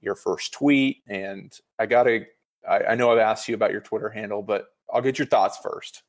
your 0.00 0.16
first 0.16 0.52
tweet. 0.52 0.98
And 1.06 1.56
I 1.78 1.86
got 1.86 2.02
to, 2.02 2.24
I, 2.68 2.78
I 2.80 2.94
know 2.96 3.12
I've 3.12 3.18
asked 3.18 3.48
you 3.48 3.54
about 3.54 3.72
your 3.72 3.80
Twitter 3.80 4.08
handle, 4.08 4.42
but 4.42 4.66
I'll 4.92 5.02
get 5.02 5.18
your 5.18 5.26
thoughts 5.26 5.58
first. 5.62 6.02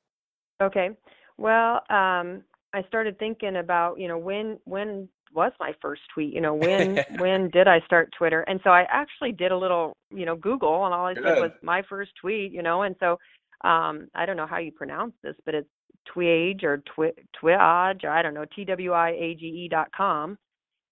Okay. 0.61 0.89
Well, 1.37 1.75
um, 1.89 2.43
I 2.73 2.83
started 2.87 3.17
thinking 3.17 3.57
about, 3.57 3.99
you 3.99 4.07
know, 4.07 4.17
when 4.17 4.59
when 4.65 5.09
was 5.33 5.51
my 5.59 5.73
first 5.81 6.01
tweet? 6.13 6.33
You 6.33 6.41
know, 6.41 6.53
when 6.53 6.99
when 7.17 7.49
did 7.49 7.67
I 7.67 7.79
start 7.85 8.13
Twitter? 8.17 8.41
And 8.41 8.59
so 8.63 8.69
I 8.69 8.85
actually 8.89 9.31
did 9.31 9.51
a 9.51 9.57
little, 9.57 9.93
you 10.11 10.25
know, 10.25 10.35
Google, 10.35 10.85
and 10.85 10.93
all 10.93 11.05
I 11.05 11.13
Good. 11.13 11.23
said 11.23 11.39
was 11.39 11.51
my 11.61 11.81
first 11.89 12.11
tweet. 12.21 12.51
You 12.51 12.61
know, 12.61 12.83
and 12.83 12.95
so 12.99 13.17
um, 13.63 14.07
I 14.15 14.25
don't 14.25 14.37
know 14.37 14.47
how 14.47 14.57
you 14.57 14.71
pronounce 14.71 15.13
this, 15.23 15.35
but 15.45 15.55
it's 15.55 15.69
Twiage 16.13 16.63
or 16.63 16.81
Twi 16.95 17.11
Twiage, 17.41 18.03
or 18.03 18.09
I 18.09 18.21
don't 18.21 18.33
know, 18.33 18.45
T 18.55 18.65
W 18.65 18.91
I 18.91 19.09
A 19.09 19.35
G 19.35 19.45
E 19.45 19.67
dot 19.69 19.89
com. 19.95 20.37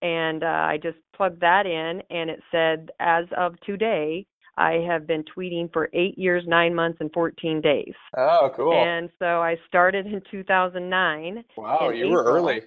And 0.02 0.44
uh, 0.44 0.48
I 0.48 0.80
just 0.82 0.98
plugged 1.16 1.42
that 1.42 1.66
in, 1.66 2.04
and 2.12 2.30
it 2.30 2.40
said, 2.52 2.92
as 3.00 3.26
of 3.36 3.60
today, 3.62 4.28
I 4.58 4.84
have 4.88 5.06
been 5.06 5.24
tweeting 5.24 5.72
for 5.72 5.90
eight 5.94 6.18
years, 6.18 6.44
nine 6.48 6.74
months, 6.74 6.98
and 7.00 7.12
14 7.14 7.62
days. 7.62 7.94
Oh, 8.18 8.52
cool. 8.56 8.74
And 8.74 9.10
so 9.20 9.42
I 9.42 9.56
started 9.68 10.08
in 10.08 10.22
2009. 10.32 11.44
Wow, 11.56 11.90
you 11.90 12.06
April. 12.06 12.12
were 12.12 12.24
early. 12.24 12.62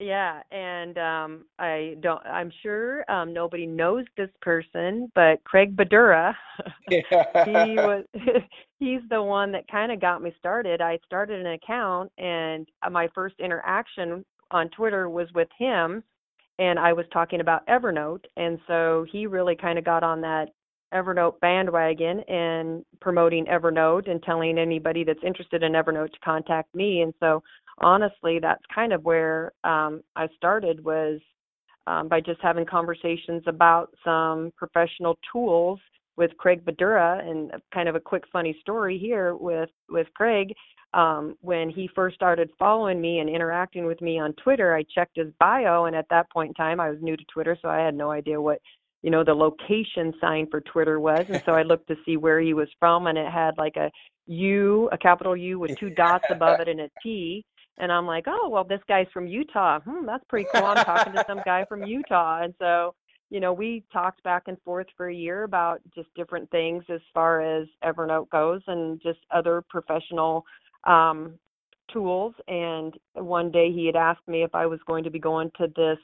Yeah, 0.00 0.42
and 0.50 0.98
um, 0.98 1.44
I 1.58 1.94
don't. 2.00 2.24
I'm 2.26 2.50
sure 2.62 3.08
um, 3.10 3.32
nobody 3.32 3.64
knows 3.64 4.04
this 4.16 4.30
person, 4.42 5.10
but 5.14 5.42
Craig 5.44 5.76
Badura, 5.76 6.34
he 6.90 7.02
was. 7.12 8.04
he's 8.80 9.00
the 9.08 9.22
one 9.22 9.52
that 9.52 9.68
kind 9.68 9.92
of 9.92 10.00
got 10.00 10.20
me 10.20 10.34
started. 10.38 10.80
I 10.80 10.98
started 11.06 11.46
an 11.46 11.52
account, 11.52 12.10
and 12.18 12.66
my 12.90 13.08
first 13.14 13.36
interaction 13.38 14.24
on 14.50 14.68
Twitter 14.70 15.08
was 15.08 15.28
with 15.32 15.48
him, 15.56 16.02
and 16.58 16.78
I 16.78 16.92
was 16.92 17.06
talking 17.12 17.40
about 17.40 17.66
Evernote, 17.68 18.24
and 18.36 18.58
so 18.66 19.06
he 19.12 19.26
really 19.26 19.54
kind 19.54 19.78
of 19.78 19.84
got 19.84 20.02
on 20.02 20.20
that 20.22 20.48
Evernote 20.94 21.40
bandwagon 21.40 22.20
and 22.20 22.84
promoting 23.00 23.46
Evernote 23.46 24.10
and 24.10 24.22
telling 24.22 24.58
anybody 24.58 25.04
that's 25.04 25.22
interested 25.26 25.62
in 25.62 25.72
Evernote 25.72 26.12
to 26.12 26.18
contact 26.24 26.74
me. 26.74 27.02
And 27.02 27.12
so, 27.20 27.42
honestly, 27.78 28.38
that's 28.38 28.62
kind 28.74 28.92
of 28.92 29.04
where 29.04 29.52
um, 29.64 30.02
I 30.16 30.28
started 30.36 30.84
was 30.84 31.20
um, 31.86 32.08
by 32.08 32.20
just 32.20 32.40
having 32.40 32.64
conversations 32.64 33.42
about 33.46 33.90
some 34.04 34.52
professional 34.56 35.18
tools 35.30 35.80
with 36.16 36.30
Craig 36.38 36.64
Badura. 36.64 37.28
And 37.28 37.50
kind 37.72 37.88
of 37.88 37.96
a 37.96 38.00
quick 38.00 38.22
funny 38.32 38.56
story 38.60 38.98
here 38.98 39.34
with 39.34 39.70
with 39.88 40.06
Craig. 40.14 40.54
Um, 40.94 41.36
when 41.40 41.70
he 41.70 41.90
first 41.92 42.14
started 42.14 42.50
following 42.56 43.00
me 43.00 43.18
and 43.18 43.28
interacting 43.28 43.84
with 43.84 44.00
me 44.00 44.20
on 44.20 44.32
Twitter, 44.34 44.76
I 44.76 44.84
checked 44.94 45.16
his 45.16 45.32
bio, 45.40 45.86
and 45.86 45.96
at 45.96 46.06
that 46.10 46.30
point 46.30 46.50
in 46.50 46.54
time, 46.54 46.78
I 46.78 46.88
was 46.88 47.00
new 47.02 47.16
to 47.16 47.24
Twitter, 47.24 47.58
so 47.60 47.68
I 47.68 47.78
had 47.78 47.96
no 47.96 48.12
idea 48.12 48.40
what 48.40 48.60
you 49.04 49.10
know 49.10 49.22
the 49.22 49.34
location 49.34 50.14
sign 50.18 50.46
for 50.50 50.62
Twitter 50.62 50.98
was, 50.98 51.26
and 51.28 51.42
so 51.44 51.52
I 51.52 51.62
looked 51.62 51.88
to 51.88 51.96
see 52.06 52.16
where 52.16 52.40
he 52.40 52.54
was 52.54 52.68
from, 52.80 53.06
and 53.06 53.18
it 53.18 53.30
had 53.30 53.58
like 53.58 53.76
a 53.76 53.90
U, 54.28 54.88
a 54.92 54.96
capital 54.96 55.36
U 55.36 55.58
with 55.58 55.76
two 55.76 55.90
dots 55.90 56.24
above 56.30 56.58
it 56.60 56.68
and 56.68 56.80
a 56.80 56.88
T. 57.02 57.44
And 57.76 57.92
I'm 57.92 58.06
like, 58.06 58.24
oh 58.26 58.48
well, 58.48 58.64
this 58.64 58.80
guy's 58.88 59.06
from 59.12 59.26
Utah. 59.26 59.80
Hmm, 59.80 60.06
that's 60.06 60.24
pretty 60.30 60.48
cool. 60.54 60.64
I'm 60.64 60.82
talking 60.86 61.12
to 61.12 61.24
some 61.28 61.42
guy 61.44 61.66
from 61.68 61.84
Utah, 61.84 62.44
and 62.44 62.54
so 62.58 62.94
you 63.28 63.40
know 63.40 63.52
we 63.52 63.84
talked 63.92 64.22
back 64.22 64.44
and 64.46 64.56
forth 64.64 64.86
for 64.96 65.10
a 65.10 65.14
year 65.14 65.42
about 65.42 65.82
just 65.94 66.08
different 66.14 66.50
things 66.50 66.82
as 66.88 67.02
far 67.12 67.42
as 67.42 67.66
Evernote 67.84 68.30
goes, 68.30 68.62
and 68.68 69.02
just 69.02 69.18
other 69.30 69.62
professional 69.68 70.46
um, 70.84 71.34
tools. 71.92 72.34
And 72.48 72.94
one 73.12 73.50
day 73.50 73.70
he 73.70 73.84
had 73.84 73.96
asked 73.96 74.26
me 74.26 74.44
if 74.44 74.54
I 74.54 74.64
was 74.64 74.80
going 74.86 75.04
to 75.04 75.10
be 75.10 75.18
going 75.18 75.50
to 75.58 75.66
this 75.76 75.98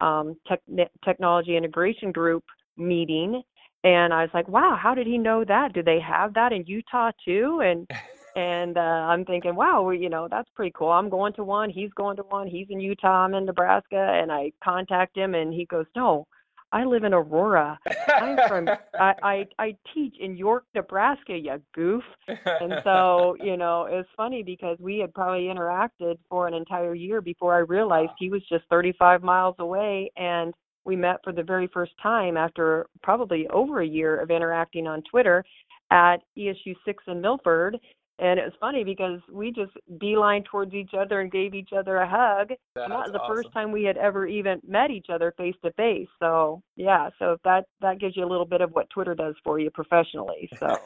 um, 0.00 0.36
tech, 0.46 0.60
technology 1.04 1.56
integration 1.56 2.12
group 2.12 2.44
meeting 2.76 3.42
and 3.84 4.14
I 4.14 4.22
was 4.22 4.30
like, 4.32 4.48
wow, 4.48 4.78
how 4.82 4.94
did 4.94 5.06
he 5.06 5.18
know 5.18 5.44
that? 5.44 5.74
Do 5.74 5.82
they 5.82 6.00
have 6.00 6.32
that 6.34 6.52
in 6.52 6.64
Utah 6.66 7.12
too? 7.24 7.60
And 7.62 7.88
and 8.36 8.76
uh, 8.76 8.80
I'm 8.80 9.24
thinking, 9.24 9.54
wow, 9.54 9.82
well, 9.82 9.94
you 9.94 10.08
know, 10.08 10.26
that's 10.28 10.48
pretty 10.56 10.72
cool. 10.76 10.88
I'm 10.88 11.10
going 11.10 11.34
to 11.34 11.44
one, 11.44 11.70
he's 11.70 11.90
going 11.94 12.16
to 12.16 12.22
one, 12.24 12.48
he's 12.48 12.66
in 12.70 12.80
Utah, 12.80 13.24
I'm 13.24 13.34
in 13.34 13.44
Nebraska, 13.44 14.18
and 14.20 14.32
I 14.32 14.50
contact 14.62 15.16
him, 15.16 15.34
and 15.36 15.54
he 15.54 15.66
goes, 15.66 15.86
no, 15.94 16.26
I 16.74 16.82
live 16.82 17.04
in 17.04 17.14
Aurora. 17.14 17.78
I'm 18.20 18.36
from 18.48 18.68
I, 19.00 19.14
I 19.22 19.46
I 19.60 19.76
teach 19.94 20.16
in 20.18 20.36
York, 20.36 20.64
Nebraska, 20.74 21.38
you 21.38 21.62
goof. 21.72 22.02
And 22.26 22.74
so, 22.82 23.36
you 23.40 23.56
know, 23.62 23.86
it's 23.88 24.08
funny 24.16 24.42
because 24.42 24.76
we 24.80 24.98
had 24.98 25.14
probably 25.14 25.44
interacted 25.44 26.18
for 26.28 26.48
an 26.48 26.54
entire 26.54 26.94
year 26.94 27.20
before 27.20 27.54
I 27.54 27.58
realized 27.58 28.10
he 28.18 28.28
was 28.28 28.42
just 28.48 28.64
35 28.70 29.22
miles 29.22 29.54
away 29.60 30.10
and 30.16 30.52
we 30.84 30.96
met 30.96 31.20
for 31.22 31.32
the 31.32 31.44
very 31.44 31.68
first 31.72 31.92
time 32.02 32.36
after 32.36 32.86
probably 33.04 33.46
over 33.48 33.80
a 33.80 33.86
year 33.86 34.20
of 34.20 34.32
interacting 34.32 34.88
on 34.88 35.02
Twitter 35.08 35.44
at 35.92 36.16
ESU 36.36 36.74
6 36.84 37.04
in 37.06 37.20
Milford 37.20 37.78
and 38.18 38.38
it 38.38 38.44
was 38.44 38.52
funny 38.60 38.84
because 38.84 39.20
we 39.30 39.50
just 39.50 39.72
beeline 39.98 40.44
towards 40.44 40.72
each 40.72 40.92
other 40.96 41.20
and 41.20 41.32
gave 41.32 41.52
each 41.54 41.70
other 41.76 41.96
a 41.96 42.08
hug. 42.08 42.48
That's 42.48 42.84
and 42.84 42.92
that 42.92 42.98
was 42.98 43.12
the 43.12 43.18
awesome. 43.18 43.36
first 43.36 43.52
time 43.52 43.72
we 43.72 43.82
had 43.82 43.96
ever 43.96 44.26
even 44.26 44.60
met 44.66 44.90
each 44.90 45.06
other 45.12 45.34
face 45.36 45.56
to 45.64 45.72
face. 45.72 46.06
So 46.20 46.62
yeah, 46.76 47.10
so 47.18 47.36
that 47.44 47.64
that 47.80 47.98
gives 47.98 48.16
you 48.16 48.24
a 48.24 48.28
little 48.28 48.46
bit 48.46 48.60
of 48.60 48.70
what 48.70 48.88
Twitter 48.90 49.14
does 49.14 49.34
for 49.42 49.58
you 49.58 49.70
professionally. 49.70 50.48
So 50.58 50.78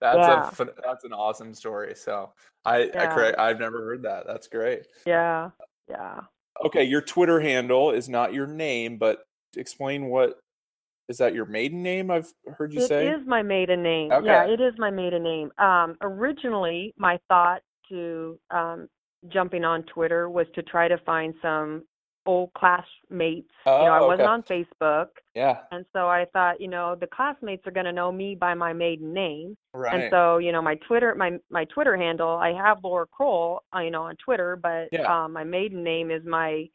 that's 0.00 0.18
yeah. 0.18 0.50
a 0.58 0.66
that's 0.84 1.04
an 1.04 1.12
awesome 1.12 1.54
story. 1.54 1.94
So 1.94 2.32
I, 2.64 2.90
yeah. 2.94 3.32
I 3.38 3.48
I've 3.48 3.58
never 3.58 3.78
heard 3.78 4.02
that. 4.02 4.26
That's 4.26 4.48
great. 4.48 4.86
Yeah, 5.06 5.50
yeah. 5.88 6.20
Okay, 6.64 6.84
your 6.84 7.00
Twitter 7.00 7.40
handle 7.40 7.90
is 7.90 8.08
not 8.08 8.34
your 8.34 8.46
name, 8.46 8.98
but 8.98 9.26
explain 9.56 10.06
what 10.06 10.38
is 11.08 11.18
that 11.18 11.34
your 11.34 11.44
maiden 11.44 11.82
name? 11.82 12.10
I've 12.10 12.32
heard 12.56 12.72
you 12.72 12.80
it 12.80 12.88
say. 12.88 13.06
It 13.06 13.20
is 13.20 13.26
my 13.26 13.42
maiden 13.42 13.82
name. 13.82 14.12
Okay. 14.12 14.26
Yeah, 14.26 14.44
it 14.44 14.60
is 14.60 14.74
my 14.78 14.90
maiden 14.90 15.22
name. 15.22 15.50
Um, 15.58 15.96
originally, 16.00 16.94
my 16.96 17.18
thought 17.28 17.62
to 17.90 18.38
um, 18.50 18.88
jumping 19.28 19.64
on 19.64 19.82
Twitter 19.84 20.28
was 20.30 20.46
to 20.54 20.62
try 20.62 20.88
to 20.88 20.98
find 20.98 21.34
some 21.42 21.84
old 22.26 22.50
classmates. 22.54 23.50
Oh, 23.66 23.80
you 23.80 23.84
know, 23.84 23.92
I 23.92 24.00
wasn't 24.00 24.28
on 24.28 24.42
Facebook, 24.44 25.08
Yeah. 25.34 25.58
and 25.72 25.84
so 25.92 26.08
I 26.08 26.24
thought, 26.32 26.58
you 26.58 26.68
know, 26.68 26.96
the 26.98 27.06
classmates 27.06 27.66
are 27.66 27.70
going 27.70 27.84
to 27.84 27.92
know 27.92 28.10
me 28.10 28.34
by 28.34 28.54
my 28.54 28.72
maiden 28.72 29.12
name. 29.12 29.56
Right. 29.74 29.94
And 30.04 30.10
so, 30.10 30.38
you 30.38 30.50
know, 30.50 30.62
my 30.62 30.76
Twitter, 30.88 31.14
my 31.14 31.38
my 31.50 31.66
Twitter 31.66 31.98
handle, 31.98 32.30
I 32.30 32.52
have 32.54 32.78
Laura 32.82 33.06
Kroll, 33.06 33.62
uh, 33.76 33.80
you 33.80 33.90
know, 33.90 34.04
on 34.04 34.16
Twitter, 34.16 34.56
but 34.56 34.88
Yeah. 34.90 35.24
um, 35.24 35.34
my 35.34 35.44
maiden 35.44 35.82
name 35.84 36.10
is 36.10 36.24
my 36.24 36.66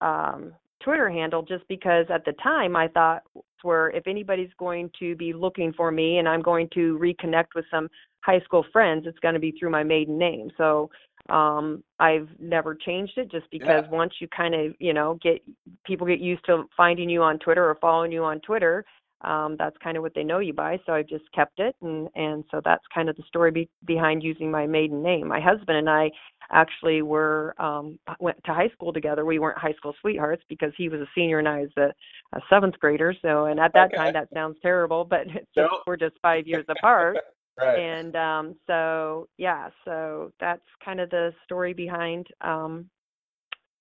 um, 0.00 0.52
Twitter 0.80 1.08
handle, 1.10 1.42
just 1.42 1.66
because 1.68 2.06
at 2.10 2.24
the 2.24 2.32
time 2.34 2.76
I 2.76 2.88
thought 2.88 3.22
where 3.62 3.90
if 3.90 4.06
anybody's 4.06 4.50
going 4.58 4.90
to 4.98 5.16
be 5.16 5.32
looking 5.32 5.72
for 5.72 5.90
me 5.90 6.18
and 6.18 6.28
I'm 6.28 6.42
going 6.42 6.68
to 6.74 6.98
reconnect 6.98 7.54
with 7.54 7.64
some 7.70 7.88
high 8.20 8.40
school 8.40 8.64
friends, 8.72 9.06
it's 9.06 9.18
going 9.20 9.34
to 9.34 9.40
be 9.40 9.52
through 9.52 9.70
my 9.70 9.82
maiden 9.82 10.18
name. 10.18 10.50
So 10.56 10.90
um 11.28 11.82
I've 11.98 12.28
never 12.38 12.74
changed 12.74 13.18
it 13.18 13.30
just 13.32 13.50
because 13.50 13.84
Yeah. 13.84 13.90
once 13.90 14.14
you 14.20 14.28
kind 14.28 14.54
of, 14.54 14.74
you 14.78 14.92
know, 14.92 15.18
get 15.22 15.42
people 15.84 16.06
get 16.06 16.20
used 16.20 16.44
to 16.46 16.64
finding 16.76 17.10
you 17.10 17.22
on 17.22 17.38
Twitter 17.40 17.68
or 17.68 17.74
following 17.76 18.12
you 18.12 18.22
on 18.22 18.38
Twitter, 18.40 18.84
um, 19.22 19.56
that's 19.58 19.76
kind 19.78 19.96
of 19.96 20.02
what 20.02 20.14
they 20.14 20.22
know 20.22 20.38
you 20.40 20.52
by. 20.52 20.78
So 20.84 20.92
I've 20.92 21.08
just 21.08 21.24
kept 21.32 21.58
it, 21.58 21.74
and 21.80 22.08
and 22.14 22.44
so 22.50 22.60
that's 22.64 22.84
kind 22.94 23.08
of 23.08 23.16
the 23.16 23.22
story 23.26 23.50
be, 23.50 23.68
behind 23.84 24.22
using 24.22 24.50
my 24.50 24.66
maiden 24.66 25.02
name. 25.02 25.26
My 25.26 25.40
husband 25.40 25.78
and 25.78 25.90
I 25.90 26.10
actually 26.50 27.02
were 27.02 27.54
um, 27.60 27.98
went 28.20 28.42
to 28.44 28.54
high 28.54 28.68
school 28.70 28.92
together. 28.92 29.24
We 29.24 29.38
weren't 29.38 29.58
high 29.58 29.74
school 29.74 29.94
sweethearts 30.00 30.42
because 30.48 30.72
he 30.76 30.88
was 30.88 31.00
a 31.00 31.06
senior 31.14 31.38
and 31.38 31.48
I 31.48 31.60
was 31.60 31.70
a, 31.76 32.36
a 32.36 32.40
seventh 32.50 32.78
grader. 32.78 33.14
So 33.22 33.46
and 33.46 33.58
at 33.60 33.72
that 33.74 33.86
Okay. 33.88 33.96
time 33.96 34.12
that 34.14 34.28
sounds 34.34 34.56
terrible, 34.62 35.04
but 35.04 35.26
just, 35.54 35.70
we're 35.86 35.96
just 35.96 36.16
five 36.22 36.46
years 36.46 36.64
apart. 36.68 37.16
right. 37.58 37.78
And 37.78 38.16
um, 38.16 38.56
so 38.66 39.28
yeah, 39.38 39.70
so 39.84 40.32
that's 40.40 40.62
kind 40.84 41.00
of 41.00 41.10
the 41.10 41.32
story 41.44 41.72
behind 41.72 42.26
um, 42.40 42.88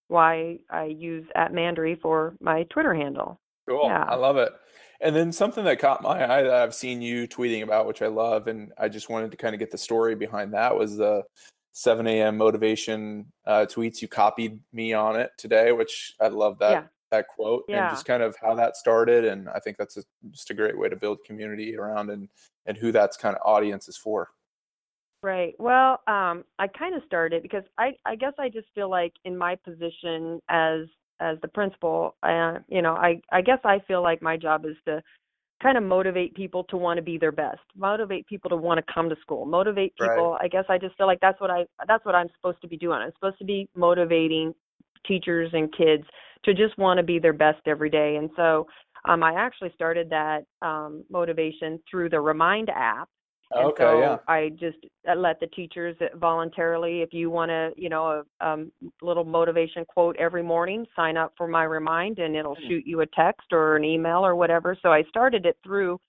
why 0.08 0.60
I 0.70 0.86
use 0.86 1.26
at 1.36 1.52
Mandery 1.52 2.00
for 2.02 2.36
my 2.40 2.64
Twitter 2.64 2.94
handle. 2.94 3.40
Cool. 3.68 3.86
Yeah. 3.88 4.04
I 4.04 4.16
love 4.16 4.38
it. 4.38 4.54
And 5.02 5.16
then 5.16 5.32
something 5.32 5.66
that 5.66 5.80
caught 5.80 6.02
my 6.02 6.24
eye 6.24 6.44
that 6.44 6.54
I've 6.54 6.74
seen 6.74 7.02
you 7.02 7.28
tweeting 7.28 7.64
about, 7.64 7.86
which 7.86 8.02
I 8.02 8.08
love, 8.08 8.48
and 8.48 8.72
I 8.78 8.88
just 8.88 9.10
wanted 9.10 9.32
to 9.32 9.38
kind 9.38 9.54
of 9.54 9.60
get 9.60 9.72
the 9.72 9.78
story 9.78 10.16
behind 10.16 10.54
that 10.54 10.76
was 10.76 10.98
the 10.98 11.24
7 11.76 12.08
a.m. 12.08 12.38
motivation 12.38 13.26
uh, 13.46 13.66
tweets. 13.70 14.02
You 14.02 14.08
copied 14.08 14.62
me 14.72 14.94
on 14.94 15.20
it 15.20 15.32
today, 15.38 15.74
which 15.74 16.16
I 16.22 16.30
love 16.30 16.58
that 16.60 16.72
Yeah. 16.72 16.84
that 17.12 17.28
quote 17.28 17.66
and 17.72 17.90
just 17.90 18.06
kind 18.06 18.24
of 18.24 18.36
how 18.42 18.56
that 18.56 18.78
started. 18.78 19.26
And 19.26 19.50
I 19.50 19.60
think 19.60 19.78
that's 19.78 19.98
a, 19.98 20.04
just 20.32 20.50
a 20.50 20.54
great 20.54 20.78
way 20.78 20.90
to 20.90 20.96
build 20.96 21.20
community 21.26 21.76
around 21.78 22.10
and 22.10 22.30
and 22.66 22.78
who 22.78 22.92
that's 22.94 23.18
kind 23.18 23.36
of 23.36 23.42
audience 23.46 23.90
is 23.90 23.98
for. 23.98 24.30
Right. 25.22 25.54
Well, 25.60 26.02
um, 26.08 26.46
I 26.60 26.68
kind 26.68 26.96
of 26.96 27.02
started 27.08 27.42
because 27.44 27.64
I, 27.78 27.94
I 28.06 28.16
guess 28.16 28.34
I 28.38 28.48
just 28.48 28.68
feel 28.76 28.90
like 28.90 29.14
in 29.26 29.36
my 29.36 29.56
position 29.56 30.40
as 30.50 30.82
as 31.20 31.38
the 31.42 31.48
principal, 31.48 32.16
uh, 32.24 32.60
you 32.68 32.82
know, 32.82 32.94
I, 32.94 33.22
I 33.32 33.42
guess 33.42 33.60
I 33.64 33.80
feel 33.88 34.04
like 34.04 34.22
my 34.22 34.36
job 34.38 34.66
is 34.66 34.76
to 34.86 35.02
kind 35.62 35.78
of 35.78 35.84
motivate 35.84 36.36
people 36.36 36.64
to 36.66 36.78
want 36.78 36.98
to 36.98 37.02
be 37.02 37.18
their 37.18 37.32
best, 37.32 37.62
motivate 37.76 38.28
people 38.28 38.50
to 38.50 38.56
want 38.58 38.78
to 38.86 38.94
come 38.94 39.10
to 39.10 39.16
school, 39.22 39.46
motivate 39.46 39.94
Right. 40.00 40.10
people. 40.10 40.38
I 40.42 40.48
guess 40.48 40.66
I 40.70 40.78
just 40.78 40.98
feel 40.98 41.08
like 41.08 41.20
that's 41.22 41.40
what 41.40 41.50
I 41.50 41.66
that's 41.88 42.06
what 42.06 42.16
I'm 42.16 42.30
supposed 42.36 42.62
to 42.62 42.68
be 42.68 42.78
doing. 42.78 43.00
I'm 43.00 43.12
supposed 43.14 43.40
to 43.40 43.46
be 43.46 43.70
motivating 43.76 44.54
teachers 45.08 45.50
and 45.54 45.74
kids 45.76 46.04
to 46.44 46.54
just 46.54 46.78
want 46.78 46.98
to 46.98 47.04
be 47.04 47.20
their 47.20 47.34
best 47.34 47.62
every 47.68 47.90
day. 47.90 48.18
And 48.18 48.30
so 48.36 48.68
um, 49.06 49.24
I 49.24 49.34
actually 49.34 49.72
started 49.74 50.10
that 50.10 50.46
um, 50.62 51.04
motivation 51.10 51.80
through 51.90 52.10
the 52.10 52.20
Remind 52.20 52.70
app. 52.70 53.10
And 53.52 53.68
Okay, 53.68 53.84
so 53.84 54.00
yeah. 54.00 54.18
I 54.28 54.50
just 54.60 54.78
uh, 55.10 55.16
let 55.16 55.40
the 55.40 55.48
teachers 55.48 55.96
uh, 56.02 56.18
voluntarily, 56.18 57.02
if 57.02 57.14
you 57.14 57.30
want 57.30 57.50
to, 57.50 57.72
you 57.78 57.90
know, 57.90 58.24
a 58.42 58.46
um, 58.46 58.72
little 59.02 59.24
motivation 59.24 59.86
quote 59.86 60.16
every 60.18 60.44
morning, 60.44 60.86
sign 60.96 61.16
up 61.16 61.34
for 61.38 61.48
my 61.48 61.64
Remind, 61.64 62.20
and 62.20 62.36
it'll 62.36 62.56
Hmm. 62.56 62.68
shoot 62.68 62.84
you 62.86 63.02
a 63.02 63.06
text 63.08 63.52
or 63.52 63.76
an 63.76 63.84
email 63.84 64.26
or 64.26 64.36
whatever. 64.36 64.76
So 64.82 64.92
I 64.92 65.04
started 65.10 65.46
it 65.46 65.58
through 65.64 66.00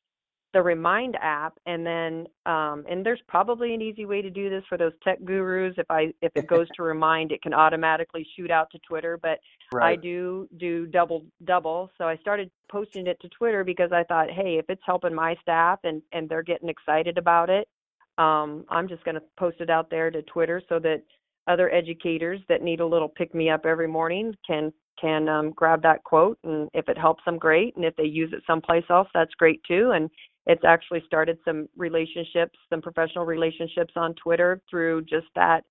the 0.57 0.63
Remind 0.63 1.19
app, 1.21 1.59
and 1.67 1.85
then, 1.85 2.27
um, 2.47 2.87
and 2.89 3.05
there's 3.05 3.21
probably 3.29 3.75
an 3.75 3.83
easy 3.83 4.07
way 4.07 4.23
to 4.23 4.31
do 4.31 4.49
this 4.49 4.63
for 4.71 4.79
those 4.79 4.95
tech 5.05 5.23
gurus. 5.23 5.75
If 5.77 5.85
I 5.91 6.15
if 6.23 6.33
it 6.35 6.47
goes 6.47 6.67
to 6.77 6.83
Remind, 6.83 7.31
it 7.31 7.43
can 7.43 7.53
automatically 7.53 8.27
shoot 8.35 8.51
out 8.51 8.71
to 8.73 8.79
Twitter, 8.79 9.19
but 9.21 9.39
I 9.83 9.97
do 9.97 10.49
do 10.57 10.87
double 10.87 11.27
double. 11.45 11.91
So 11.99 12.09
I 12.09 12.17
started 12.17 12.51
posting 12.73 13.07
it 13.07 13.21
to 13.21 13.29
Twitter 13.29 13.65
because 13.65 13.93
I 13.93 14.05
thought, 14.05 14.31
hey, 14.31 14.57
if 14.57 14.65
it's 14.71 14.81
helping 14.87 15.13
my 15.13 15.37
staff 15.43 15.81
and 15.85 16.01
and 16.13 16.27
they're 16.27 16.43
getting 16.43 16.71
excited 16.71 17.19
about 17.19 17.51
it, 17.51 17.69
um, 18.17 18.65
I'm 18.71 18.89
just 18.89 19.05
going 19.05 19.17
to 19.17 19.23
post 19.39 19.61
it 19.61 19.69
out 19.69 19.91
there 19.91 20.11
to 20.11 20.23
Twitter 20.23 20.63
so 20.71 20.79
that 20.79 21.03
other 21.49 21.71
educators 21.71 22.41
that 22.49 22.63
need 22.63 22.81
a 22.81 22.87
little 22.87 23.11
pick 23.11 23.35
me 23.35 23.51
up 23.51 23.67
every 23.67 23.89
morning 23.89 24.35
can 24.47 24.73
can 24.99 25.29
um, 25.29 25.51
grab 25.51 25.83
that 25.83 26.03
quote 26.05 26.39
and 26.45 26.71
if 26.73 26.89
it 26.89 26.97
helps 26.97 27.23
them, 27.27 27.37
great. 27.37 27.77
And 27.77 27.85
if 27.85 27.95
they 27.97 28.05
use 28.05 28.33
it 28.33 28.43
someplace 28.47 28.85
else, 28.89 29.09
that's 29.13 29.35
great 29.35 29.61
too. 29.69 29.91
And 29.95 30.09
it's 30.47 30.65
actually 30.65 31.03
started 31.07 31.39
some 31.45 31.69
relationships, 31.77 32.59
some 32.71 32.81
professional 32.81 33.25
relationships 33.27 33.93
on 33.97 34.15
Twitter 34.15 34.61
through 34.71 35.03
just 35.03 35.27
that 35.35 35.65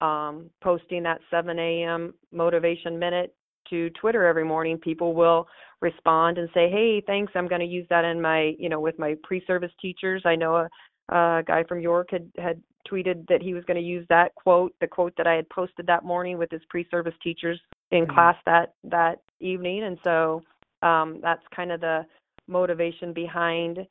um, 0.00 0.50
posting 0.62 1.02
that 1.02 1.20
7 1.30 1.58
a.m. 1.58 2.14
motivation 2.32 2.98
minute 2.98 3.34
to 3.70 3.90
Twitter 3.90 4.24
every 4.24 4.44
morning, 4.44 4.78
people 4.78 5.14
will 5.14 5.46
respond 5.80 6.38
and 6.38 6.48
say, 6.54 6.70
"Hey, 6.70 7.02
thanks. 7.06 7.32
I'm 7.34 7.48
going 7.48 7.60
to 7.60 7.66
use 7.66 7.86
that 7.90 8.04
in 8.04 8.20
my, 8.20 8.54
you 8.58 8.68
know, 8.68 8.80
with 8.80 8.98
my 8.98 9.16
pre-service 9.22 9.72
teachers. 9.80 10.22
I 10.24 10.36
know 10.36 10.56
a, 10.56 11.14
a 11.14 11.42
guy 11.46 11.64
from 11.64 11.80
York 11.80 12.08
had 12.10 12.30
had 12.38 12.62
tweeted 12.90 13.26
that 13.28 13.42
he 13.42 13.54
was 13.54 13.64
going 13.64 13.76
to 13.76 13.82
use 13.82 14.06
that 14.08 14.34
quote, 14.34 14.74
the 14.80 14.86
quote 14.86 15.12
that 15.16 15.26
I 15.26 15.34
had 15.34 15.48
posted 15.50 15.86
that 15.86 16.04
morning 16.04 16.38
with 16.38 16.50
his 16.50 16.62
pre-service 16.70 17.14
teachers 17.22 17.60
in 17.90 18.06
Mhm. 18.06 18.14
class 18.14 18.36
that 18.46 18.74
that 18.84 19.20
evening, 19.40 19.82
and 19.84 19.98
so 20.02 20.42
um, 20.82 21.20
that's 21.20 21.46
kind 21.48 21.72
of 21.72 21.80
the 21.80 22.06
motivation 22.46 23.12
behind 23.12 23.86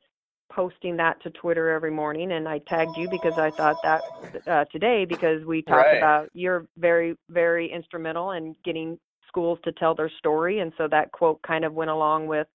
posting 0.50 0.96
that 0.96 1.20
to 1.22 1.30
Twitter 1.30 1.70
every 1.70 1.90
morning, 1.90 2.32
and 2.32 2.48
I 2.48 2.58
tagged 2.68 2.96
you 2.96 3.08
because 3.08 3.34
I 3.36 3.50
thought 3.56 3.76
that 3.82 4.02
uh, 4.46 4.64
today 4.72 5.04
because 5.04 5.44
we 5.44 5.62
talked 5.62 5.88
Right. 5.88 5.96
about 5.98 6.28
you're 6.34 6.66
very 6.78 7.16
very 7.28 7.70
instrumental 7.70 8.32
in 8.32 8.54
getting 8.64 8.98
schools 9.26 9.58
to 9.64 9.72
tell 9.72 9.94
their 9.94 10.10
story, 10.18 10.60
and 10.60 10.72
so 10.78 10.88
that 10.88 11.12
quote 11.12 11.40
kind 11.42 11.64
of 11.64 11.74
went 11.74 11.90
along 11.90 12.26
with 12.26 12.46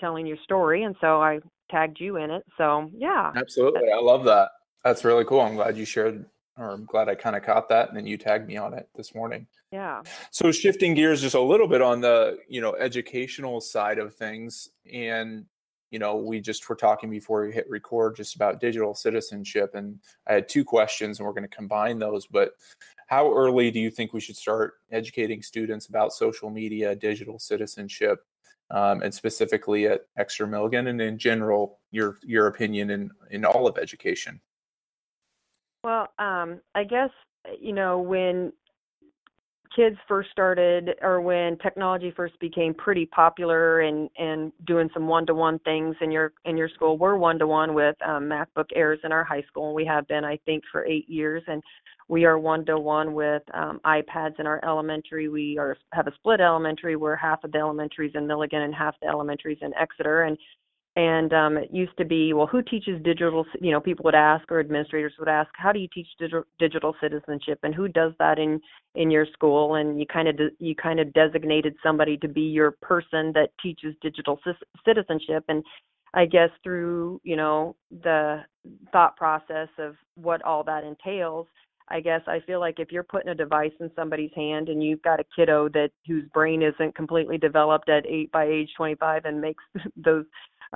telling 0.00 0.26
your 0.26 0.36
story, 0.44 0.84
and 0.84 0.94
so 1.00 1.20
I 1.20 1.40
tagged 1.70 2.00
you 2.00 2.16
in 2.16 2.30
it. 2.30 2.44
So 2.56 2.90
yeah, 2.94 3.32
Absolutely. 3.34 3.90
I 3.92 4.00
love 4.00 4.24
that. 4.24 4.50
That's 4.84 5.04
really 5.04 5.24
cool. 5.24 5.40
I'm 5.40 5.56
glad 5.56 5.76
you 5.76 5.84
shared 5.84 6.24
or 6.56 6.70
I'm 6.70 6.84
glad 6.86 7.08
I 7.08 7.14
kind 7.14 7.36
of 7.36 7.42
caught 7.44 7.68
that 7.68 7.88
and 7.88 7.96
then 7.96 8.06
you 8.06 8.16
tagged 8.16 8.48
me 8.48 8.56
on 8.56 8.74
it 8.74 8.88
this 8.96 9.14
morning. 9.14 9.46
yeah, 9.70 10.02
So 10.32 10.50
shifting 10.50 10.94
gears 10.94 11.20
just 11.20 11.34
a 11.36 11.40
little 11.40 11.68
bit 11.68 11.80
on 11.82 12.00
the, 12.00 12.38
you 12.48 12.60
know, 12.60 12.74
educational 12.74 13.60
side 13.60 13.98
of 13.98 14.14
things 14.14 14.68
and 14.92 15.46
you 15.90 15.98
know, 15.98 16.16
we 16.16 16.40
just 16.40 16.68
were 16.68 16.76
talking 16.76 17.10
before 17.10 17.46
we 17.46 17.52
hit 17.52 17.68
record 17.68 18.16
just 18.16 18.36
about 18.36 18.60
digital 18.60 18.94
citizenship 18.94 19.74
and 19.74 19.98
I 20.26 20.34
had 20.34 20.48
two 20.48 20.64
questions 20.64 21.18
and 21.18 21.26
we're 21.26 21.32
going 21.32 21.48
to 21.48 21.56
combine 21.56 21.98
those, 21.98 22.26
but 22.26 22.52
how 23.08 23.32
early 23.34 23.70
do 23.70 23.80
you 23.80 23.90
think 23.90 24.12
we 24.12 24.20
should 24.20 24.36
start 24.36 24.74
educating 24.92 25.42
students 25.42 25.86
about 25.86 26.12
social 26.12 26.50
media, 26.50 26.94
digital 26.94 27.38
citizenship, 27.38 28.22
um, 28.70 29.02
and 29.02 29.12
specifically 29.12 29.86
at 29.86 30.02
Exeter 30.18 30.46
Milligan 30.46 30.88
and 30.88 31.00
in 31.00 31.16
general, 31.16 31.78
your 31.90 32.18
your 32.22 32.48
opinion 32.48 32.90
in 32.90 33.10
in 33.30 33.46
all 33.46 33.66
of 33.66 33.78
education? 33.78 34.38
Well, 35.82 36.08
um, 36.18 36.60
I 36.74 36.84
guess 36.84 37.08
you 37.58 37.72
know 37.72 37.98
when 37.98 38.52
kids 39.74 39.96
first 40.06 40.30
started, 40.30 40.96
or 41.02 41.20
when 41.20 41.58
technology 41.58 42.12
first 42.14 42.38
became 42.40 42.74
pretty 42.74 43.06
popular, 43.06 43.80
and 43.80 44.08
and 44.18 44.52
doing 44.66 44.88
some 44.94 45.08
one-to-one 45.08 45.58
things 45.60 45.96
in 46.00 46.10
your 46.10 46.32
in 46.44 46.56
your 46.56 46.68
school. 46.68 46.98
We're 46.98 47.16
one-to-one 47.16 47.74
with 47.74 47.96
um, 48.06 48.24
MacBook 48.24 48.66
Airs 48.74 49.00
in 49.04 49.12
our 49.12 49.24
high 49.24 49.42
school. 49.48 49.66
and 49.66 49.74
We 49.74 49.84
have 49.86 50.06
been, 50.08 50.24
I 50.24 50.38
think, 50.44 50.64
for 50.70 50.84
eight 50.84 51.08
years, 51.08 51.42
and 51.46 51.62
we 52.08 52.24
are 52.24 52.38
one-to-one 52.38 53.12
with 53.12 53.42
um, 53.54 53.80
iPads 53.84 54.40
in 54.40 54.46
our 54.46 54.64
elementary. 54.64 55.28
We 55.28 55.58
are 55.58 55.76
have 55.92 56.06
a 56.06 56.14
split 56.14 56.40
elementary 56.40 56.96
where 56.96 57.16
half 57.16 57.44
of 57.44 57.52
the 57.52 57.58
elementaries 57.58 58.12
in 58.14 58.26
Milligan 58.26 58.62
and 58.62 58.74
half 58.74 58.94
the 59.00 59.08
elementaries 59.08 59.58
in 59.60 59.72
Exeter, 59.74 60.22
and 60.22 60.38
and 60.98 61.32
um, 61.32 61.56
it 61.56 61.68
used 61.72 61.96
to 61.98 62.04
be, 62.04 62.32
well, 62.32 62.48
who 62.48 62.60
teaches 62.60 63.00
digital? 63.04 63.46
You 63.60 63.70
know, 63.70 63.78
people 63.80 64.02
would 64.02 64.16
ask, 64.16 64.50
or 64.50 64.58
administrators 64.58 65.12
would 65.20 65.28
ask, 65.28 65.48
how 65.54 65.70
do 65.70 65.78
you 65.78 65.86
teach 65.94 66.08
digital, 66.18 66.42
digital 66.58 66.92
citizenship, 67.00 67.60
and 67.62 67.72
who 67.72 67.86
does 67.86 68.14
that 68.18 68.40
in 68.40 68.60
in 68.96 69.08
your 69.08 69.24
school? 69.32 69.76
And 69.76 70.00
you 70.00 70.06
kind 70.06 70.26
of 70.26 70.36
de- 70.36 70.56
you 70.58 70.74
kind 70.74 70.98
of 70.98 71.12
designated 71.12 71.76
somebody 71.84 72.16
to 72.16 72.26
be 72.26 72.40
your 72.40 72.72
person 72.82 73.32
that 73.34 73.50
teaches 73.62 73.94
digital 74.02 74.40
cis- 74.44 74.68
citizenship. 74.84 75.44
And 75.48 75.62
I 76.14 76.26
guess 76.26 76.50
through 76.64 77.20
you 77.22 77.36
know 77.36 77.76
the 78.02 78.40
thought 78.92 79.16
process 79.16 79.68
of 79.78 79.94
what 80.16 80.42
all 80.42 80.64
that 80.64 80.82
entails, 80.82 81.46
I 81.90 82.00
guess 82.00 82.22
I 82.26 82.40
feel 82.40 82.58
like 82.58 82.80
if 82.80 82.90
you're 82.90 83.04
putting 83.04 83.30
a 83.30 83.36
device 83.36 83.70
in 83.78 83.88
somebody's 83.94 84.32
hand 84.34 84.68
and 84.68 84.82
you've 84.82 85.02
got 85.02 85.20
a 85.20 85.24
kiddo 85.36 85.68
that 85.68 85.90
whose 86.08 86.24
brain 86.34 86.60
isn't 86.60 86.96
completely 86.96 87.38
developed 87.38 87.88
at 87.88 88.04
eight 88.04 88.32
by 88.32 88.46
age 88.46 88.70
25 88.76 89.26
and 89.26 89.40
makes 89.40 89.62
those 89.96 90.24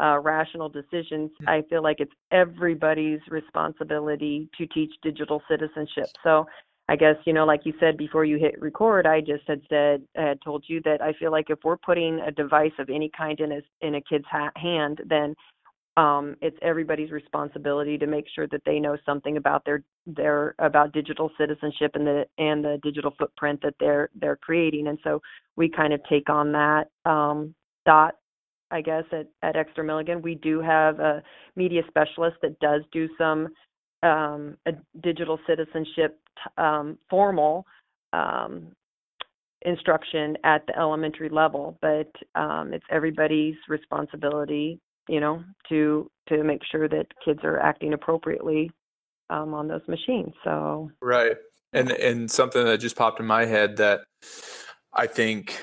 uh, 0.01 0.19
rational 0.19 0.69
decisions, 0.69 1.31
I 1.47 1.63
feel 1.69 1.83
like 1.83 2.01
it's 2.01 2.13
everybody's 2.31 3.21
responsibility 3.29 4.49
to 4.59 4.67
teach 4.69 4.93
digital 5.03 5.43
citizenship. 5.49 6.07
So 6.23 6.47
I 6.89 6.97
guess, 6.97 7.17
you 7.25 7.33
know, 7.33 7.45
like 7.45 7.61
you 7.65 7.73
said 7.79 7.97
before 7.97 8.25
you 8.25 8.39
hit 8.39 8.61
record, 8.61 9.07
I 9.07 9.21
just 9.21 9.45
had 9.47 9.63
said, 9.69 10.03
I 10.19 10.23
had 10.23 10.39
told 10.43 10.65
you 10.67 10.81
that 10.85 11.01
I 11.01 11.13
feel 11.15 11.31
like 11.31 11.47
if 11.49 11.59
we're 11.65 11.77
putting 11.77 12.21
a 12.21 12.31
device 12.31 12.73
of 12.79 12.91
any 12.91 13.11
kind 13.17 13.39
in 13.41 13.53
a, 13.53 13.61
in 13.81 13.95
a 13.95 14.01
kid's 14.01 14.25
ha- 14.31 14.51
hand, 14.57 15.01
then 15.07 15.35
um, 15.97 16.37
it's 16.41 16.57
everybody's 16.63 17.11
responsibility 17.11 17.99
to 17.99 18.07
make 18.07 18.25
sure 18.35 18.47
that 18.49 18.63
they 18.65 18.79
know 18.79 18.97
something 19.05 19.37
about 19.37 19.65
their 19.65 19.83
their 20.07 20.55
about 20.59 20.93
digital 20.93 21.31
citizenship 21.39 21.93
and 21.95 22.07
the 22.07 22.25
and 22.39 22.65
the 22.65 22.79
digital 22.83 23.13
footprint 23.19 23.61
that 23.63 23.75
they're 23.79 24.09
they're 24.19 24.37
creating. 24.37 24.89
And 24.89 24.99
so 25.05 25.21
we 25.57 25.69
kind 25.69 25.93
of 25.93 26.01
take 26.09 26.31
on 26.31 26.53
that 26.53 26.85
um, 27.05 27.55
dot 27.85 28.15
I 28.73 28.81
guess 28.81 29.05
at, 29.13 29.27
at 29.43 29.57
Exeter 29.57 29.83
Milligan. 29.83 30.23
We 30.23 30.35
do 30.35 30.61
have 30.61 30.99
a 30.99 31.23
media 31.55 31.83
specialist 31.89 32.37
that 32.43 32.59
does 32.61 32.83
do 32.91 33.09
some 33.19 33.49
um, 34.03 34.57
a 34.67 34.73
digital 35.01 35.39
citizenship 35.47 36.19
um, 36.59 36.99
formal 37.09 37.65
um, 38.13 38.73
instruction 39.65 40.37
at 40.45 40.67
the 40.67 40.77
elementary 40.77 41.29
level, 41.29 41.79
but 41.81 42.11
um, 42.35 42.73
it's 42.73 42.85
everybody's 42.91 43.55
responsibility, 43.69 44.81
you 45.09 45.21
know, 45.21 45.45
to 45.69 46.11
to 46.29 46.43
make 46.43 46.63
sure 46.71 46.89
that 46.89 47.07
kids 47.25 47.41
are 47.45 47.59
acting 47.61 47.93
appropriately 47.93 48.71
um, 49.31 49.55
on 49.55 49.69
those 49.69 49.87
machines. 49.87 50.33
So 50.43 50.91
right, 51.01 51.37
and 51.73 51.93
and 51.93 52.31
something 52.31 52.65
that 52.65 52.79
just 52.79 52.97
popped 52.97 53.21
in 53.21 53.27
my 53.27 53.45
head 53.45 53.77
that 53.77 54.01
I 54.93 55.07
think 55.07 55.61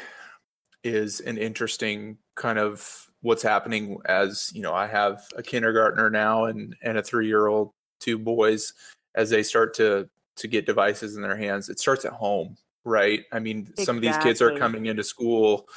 is 0.84 1.20
an 1.20 1.38
interesting 1.38 2.18
kind 2.40 2.58
of 2.58 3.08
what's 3.22 3.44
happening 3.44 3.98
as 4.06 4.50
you 4.56 4.62
know 4.62 4.74
I 4.74 4.88
have 4.88 5.22
a 5.36 5.44
kindergartner 5.44 6.10
now 6.10 6.46
and 6.46 6.76
and 6.82 6.98
a 6.98 7.04
three 7.04 7.28
year 7.28 7.48
old 7.48 7.72
two 8.00 8.18
boys 8.18 8.74
as 9.16 9.30
they 9.30 9.44
start 9.44 9.76
to 9.76 10.10
to 10.38 10.48
get 10.48 10.66
devices 10.66 11.16
in 11.16 11.22
their 11.22 11.36
hands. 11.36 11.70
It 11.70 11.80
starts 11.80 12.06
at 12.06 12.14
home, 12.14 12.58
right? 12.86 13.26
I 13.34 13.40
mean, 13.40 13.60
exactly. 13.60 13.86
some 13.86 13.96
of 13.98 14.02
these 14.02 14.18
kids 14.18 14.42
are 14.42 14.58
coming 14.58 14.86
into 14.86 15.04
school 15.04 15.68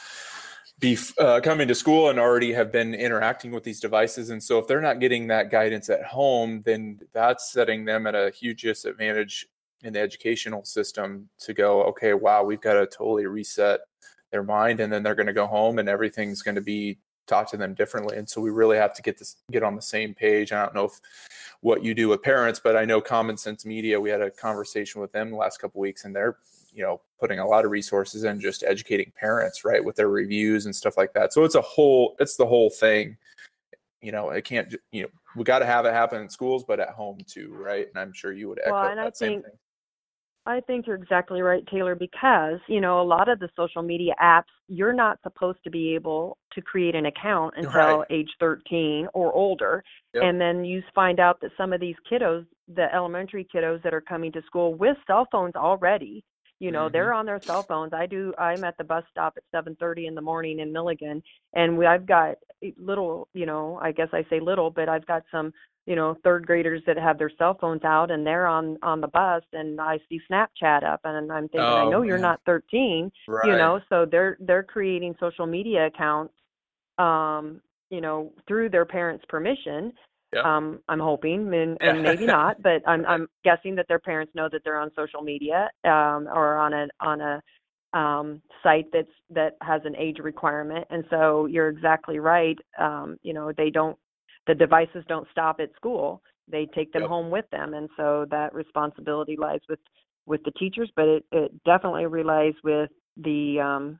be 0.82 0.98
uh, 1.18 1.40
coming 1.40 1.68
to 1.68 1.74
school 1.74 2.10
and 2.10 2.18
already 2.18 2.52
have 2.52 2.72
been 2.72 2.92
interacting 2.92 3.52
with 3.52 3.62
these 3.62 3.78
devices 3.78 4.30
and 4.30 4.42
so 4.42 4.58
if 4.58 4.66
they're 4.66 4.80
not 4.80 4.98
getting 4.98 5.28
that 5.28 5.48
guidance 5.48 5.88
at 5.88 6.02
home 6.02 6.60
then 6.66 6.98
that's 7.12 7.52
setting 7.52 7.84
them 7.84 8.04
at 8.06 8.16
a 8.16 8.30
huge 8.30 8.62
disadvantage 8.62 9.46
in 9.82 9.92
the 9.92 10.00
educational 10.00 10.64
system 10.64 11.28
to 11.38 11.54
go 11.54 11.84
okay 11.84 12.14
wow 12.14 12.42
we've 12.42 12.60
got 12.60 12.74
to 12.74 12.86
totally 12.86 13.26
reset 13.26 13.80
their 14.32 14.42
mind 14.42 14.80
and 14.80 14.92
then 14.92 15.02
they're 15.02 15.14
going 15.14 15.26
to 15.26 15.32
go 15.32 15.46
home 15.46 15.78
and 15.78 15.88
everything's 15.88 16.42
going 16.42 16.54
to 16.56 16.60
be 16.60 16.98
taught 17.26 17.48
to 17.48 17.56
them 17.56 17.74
differently. 17.74 18.16
And 18.16 18.28
so 18.28 18.40
we 18.40 18.50
really 18.50 18.76
have 18.76 18.94
to 18.94 19.02
get 19.02 19.18
this 19.18 19.36
get 19.50 19.62
on 19.62 19.76
the 19.76 19.82
same 19.82 20.14
page. 20.14 20.52
I 20.52 20.64
don't 20.64 20.74
know 20.74 20.86
if 20.86 21.00
what 21.60 21.84
you 21.84 21.94
do 21.94 22.08
with 22.08 22.20
parents 22.22 22.60
but 22.62 22.76
i 22.76 22.84
know 22.84 23.00
common 23.00 23.36
sense 23.36 23.64
media 23.64 23.98
we 23.98 24.10
had 24.10 24.20
a 24.20 24.32
conversation 24.32 25.00
with 25.00 25.12
them 25.12 25.30
the 25.30 25.36
last 25.36 25.60
couple 25.60 25.80
weeks 25.80 26.04
and 26.04 26.14
they're 26.14 26.36
you 26.72 26.82
know 26.82 27.00
putting 27.20 27.38
a 27.38 27.46
lot 27.46 27.64
of 27.64 27.70
resources 27.70 28.24
in 28.24 28.40
just 28.40 28.64
educating 28.64 29.12
parents 29.18 29.64
right 29.64 29.84
with 29.84 29.96
their 29.96 30.08
reviews 30.08 30.66
and 30.66 30.74
stuff 30.74 30.96
like 30.96 31.12
that. 31.12 31.32
So 31.32 31.44
it's 31.44 31.54
a 31.54 31.60
whole 31.60 32.16
it's 32.18 32.36
the 32.36 32.46
whole 32.46 32.70
thing. 32.70 33.16
You 34.00 34.10
know 34.10 34.30
it 34.30 34.44
can't 34.44 34.74
you 34.90 35.02
know 35.02 35.08
we 35.36 35.44
got 35.44 35.60
to 35.60 35.66
have 35.66 35.86
it 35.86 35.92
happen 35.92 36.20
in 36.20 36.28
schools 36.28 36.64
but 36.64 36.80
at 36.80 36.90
home 36.90 37.18
too 37.26 37.54
right? 37.54 37.86
And 37.88 37.98
i'm 37.98 38.12
sure 38.12 38.32
you 38.32 38.48
would 38.48 38.58
echo 38.64 38.72
well, 38.72 38.96
that 38.96 39.16
same 39.16 39.42
thing 39.42 39.52
I 40.44 40.60
think 40.60 40.86
you're 40.86 40.96
exactly 40.96 41.40
right, 41.40 41.64
Taylor, 41.70 41.94
because, 41.94 42.58
you 42.66 42.80
know, 42.80 43.00
a 43.00 43.04
lot 43.04 43.28
of 43.28 43.38
the 43.38 43.48
social 43.54 43.82
media 43.82 44.12
apps, 44.20 44.50
you're 44.66 44.92
not 44.92 45.18
supposed 45.22 45.58
to 45.62 45.70
be 45.70 45.94
able 45.94 46.36
to 46.52 46.60
create 46.60 46.96
an 46.96 47.06
account 47.06 47.54
until 47.56 47.98
right. 47.98 48.06
age 48.10 48.30
13 48.40 49.06
or 49.14 49.32
older. 49.32 49.84
Yep. 50.14 50.22
And 50.24 50.40
then 50.40 50.64
you 50.64 50.82
find 50.94 51.20
out 51.20 51.40
that 51.42 51.52
some 51.56 51.72
of 51.72 51.80
these 51.80 51.94
kiddos, 52.10 52.44
the 52.74 52.92
elementary 52.92 53.46
kiddos 53.54 53.82
that 53.84 53.94
are 53.94 54.00
coming 54.00 54.32
to 54.32 54.42
school 54.42 54.74
with 54.74 54.96
cell 55.06 55.28
phones 55.30 55.54
already, 55.54 56.24
you 56.62 56.70
know 56.70 56.84
mm-hmm. 56.84 56.92
they're 56.92 57.12
on 57.12 57.26
their 57.26 57.42
cell 57.42 57.64
phones 57.64 57.92
i 57.92 58.06
do 58.06 58.32
i'm 58.38 58.62
at 58.62 58.76
the 58.78 58.84
bus 58.84 59.02
stop 59.10 59.36
at 59.36 59.66
7:30 59.66 60.06
in 60.06 60.14
the 60.14 60.20
morning 60.22 60.60
in 60.60 60.72
milligan 60.72 61.20
and 61.54 61.76
we 61.76 61.84
i've 61.84 62.06
got 62.06 62.36
little 62.78 63.28
you 63.34 63.44
know 63.44 63.78
i 63.82 63.90
guess 63.90 64.08
i 64.12 64.24
say 64.30 64.38
little 64.38 64.70
but 64.70 64.88
i've 64.88 65.06
got 65.06 65.24
some 65.30 65.52
you 65.86 65.96
know 65.96 66.16
third 66.22 66.46
graders 66.46 66.80
that 66.86 66.96
have 66.96 67.18
their 67.18 67.30
cell 67.36 67.58
phones 67.60 67.82
out 67.82 68.12
and 68.12 68.24
they're 68.24 68.46
on 68.46 68.78
on 68.82 69.00
the 69.00 69.08
bus 69.08 69.42
and 69.52 69.80
i 69.80 69.98
see 70.08 70.20
snapchat 70.30 70.84
up 70.84 71.00
and 71.02 71.32
i'm 71.32 71.48
thinking 71.48 71.60
oh, 71.60 71.88
i 71.88 71.90
know 71.90 71.98
man. 71.98 72.08
you're 72.08 72.18
not 72.18 72.40
13 72.46 73.10
right. 73.26 73.44
you 73.44 73.52
know 73.52 73.80
so 73.88 74.06
they're 74.08 74.36
they're 74.40 74.62
creating 74.62 75.16
social 75.18 75.46
media 75.46 75.86
accounts 75.86 76.32
um 76.98 77.60
you 77.90 78.00
know 78.00 78.32
through 78.46 78.68
their 78.70 78.84
parents 78.84 79.24
permission 79.28 79.92
yep. 80.32 80.44
um 80.44 80.80
i'm 80.88 81.00
hoping 81.00 81.52
and, 81.54 81.76
and 81.80 82.02
maybe 82.02 82.26
not 82.38 82.60
but 82.62 82.82
i'm 82.86 83.04
i'm 83.06 83.28
guessing 83.44 83.74
that 83.74 83.86
their 83.88 83.98
parents 83.98 84.32
know 84.34 84.48
that 84.50 84.62
they're 84.64 84.78
on 84.78 84.90
social 84.96 85.22
media 85.22 85.70
um 85.84 86.28
or 86.32 86.58
on 86.58 86.72
a 86.72 86.86
on 87.00 87.20
a 87.20 87.42
um 87.96 88.40
site 88.62 88.86
that's 88.92 89.08
that 89.30 89.56
has 89.60 89.82
an 89.84 89.94
age 89.96 90.18
requirement 90.18 90.86
and 90.90 91.04
so 91.10 91.46
you're 91.46 91.68
exactly 91.68 92.18
right 92.18 92.58
um 92.78 93.16
you 93.22 93.34
know 93.34 93.52
they 93.56 93.70
don't 93.70 93.98
the 94.46 94.54
devices 94.54 95.04
don't 95.08 95.28
stop 95.30 95.60
at 95.60 95.74
school 95.76 96.22
they 96.50 96.66
take 96.74 96.92
them 96.92 97.02
yep. 97.02 97.08
home 97.10 97.30
with 97.30 97.44
them 97.50 97.74
and 97.74 97.88
so 97.96 98.26
that 98.30 98.54
responsibility 98.54 99.36
lies 99.38 99.60
with 99.68 99.78
with 100.26 100.42
the 100.44 100.52
teachers 100.52 100.90
but 100.96 101.06
it, 101.06 101.24
it 101.32 101.52
definitely 101.64 102.06
relies 102.06 102.54
with 102.64 102.90
the 103.18 103.60
um 103.60 103.98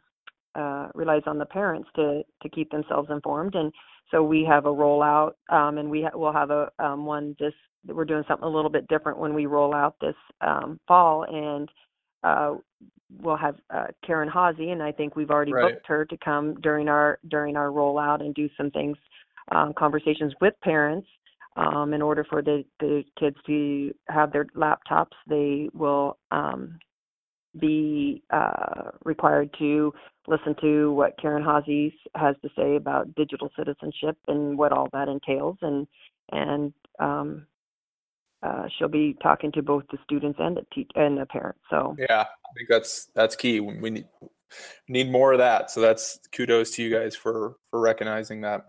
uh 0.55 0.89
relies 0.95 1.23
on 1.27 1.39
the 1.39 1.47
parents 1.47 1.89
to 1.95 2.23
to 2.43 2.49
keep 2.49 2.71
themselves 2.71 3.09
informed 3.11 3.55
and 3.55 3.73
so 4.11 4.23
we 4.23 4.45
have 4.45 4.67
a 4.67 4.69
rollout 4.69 5.33
um 5.51 5.79
and 5.79 5.91
we 5.91 6.03
ha- 6.03 6.17
will 6.17 6.33
have 6.33 6.51
a 6.51 6.71
um 6.79 7.05
one 7.07 7.35
this 7.39 7.55
we're 7.87 8.05
doing 8.05 8.25
something 8.29 8.47
a 8.47 8.51
little 8.51 8.71
bit 8.71 8.87
different 8.89 9.19
when 9.19 9.35
we 9.35 9.47
roll 9.47 9.75
out 9.75 9.97
this 10.01 10.15
um 10.41 10.79
fall 10.87 11.25
and 11.25 11.69
uh 12.25 12.55
we'll 13.21 13.37
have 13.37 13.57
uh, 13.75 13.89
Karen 14.07 14.29
Haase, 14.29 14.73
and 14.73 14.83
I 14.83 14.93
think 14.93 15.17
we've 15.17 15.31
already 15.31 15.53
right. 15.53 15.75
booked 15.75 15.87
her 15.87 16.05
to 16.07 16.17
come 16.17 16.55
during 16.63 16.89
our 16.89 17.19
during 17.29 17.57
our 17.57 17.69
rollout 17.69 18.21
and 18.21 18.35
do 18.35 18.49
some 18.57 18.71
things 18.71 18.97
um, 19.51 19.73
conversations 19.75 20.33
with 20.41 20.55
parents 20.63 21.07
um, 21.57 21.93
in 21.93 22.01
order 22.03 22.25
for 22.25 22.43
the, 22.43 22.65
the 22.81 23.03
kids 23.19 23.37
to 23.47 23.93
have 24.09 24.33
their 24.33 24.47
laptops. 24.57 25.13
They 25.29 25.69
will 25.75 26.19
um, 26.31 26.79
be 27.59 28.23
uh, 28.31 28.91
required 29.05 29.55
to 29.59 29.93
listen 30.27 30.55
to 30.61 30.93
what 30.93 31.19
Karen 31.21 31.43
Haase 31.43 31.93
has 32.15 32.37
to 32.43 32.49
say 32.57 32.77
about 32.77 33.15
digital 33.15 33.51
citizenship 33.57 34.17
and 34.29 34.57
what 34.57 34.73
all 34.73 34.89
that 34.93 35.09
entails, 35.09 35.59
and 35.63 35.87
and 36.31 36.73
um, 36.99 37.47
uh, 38.43 38.65
she'll 38.77 38.89
be 38.89 39.17
talking 39.23 39.53
to 39.53 39.63
both 39.63 39.85
the 39.91 39.99
students 40.05 40.39
and 40.41 40.57
the 40.57 40.67
te- 40.75 40.89
and 40.95 41.19
the 41.19 41.27
parents. 41.27 41.61
So 41.71 41.97
yeah, 41.99 42.23
I 42.23 42.53
think 42.57 42.69
that's 42.69 43.09
that's 43.15 43.37
key. 43.37 43.61
We 43.61 43.91
need 43.91 44.07
need 44.89 45.11
more 45.11 45.33
of 45.33 45.39
that. 45.39 45.71
So 45.71 45.81
that's 45.81 46.19
kudos 46.35 46.73
to 46.73 46.83
you 46.83 46.91
guys 46.91 47.15
for 47.15 47.57
for 47.71 47.81
recognizing 47.81 48.43
that. 48.43 48.67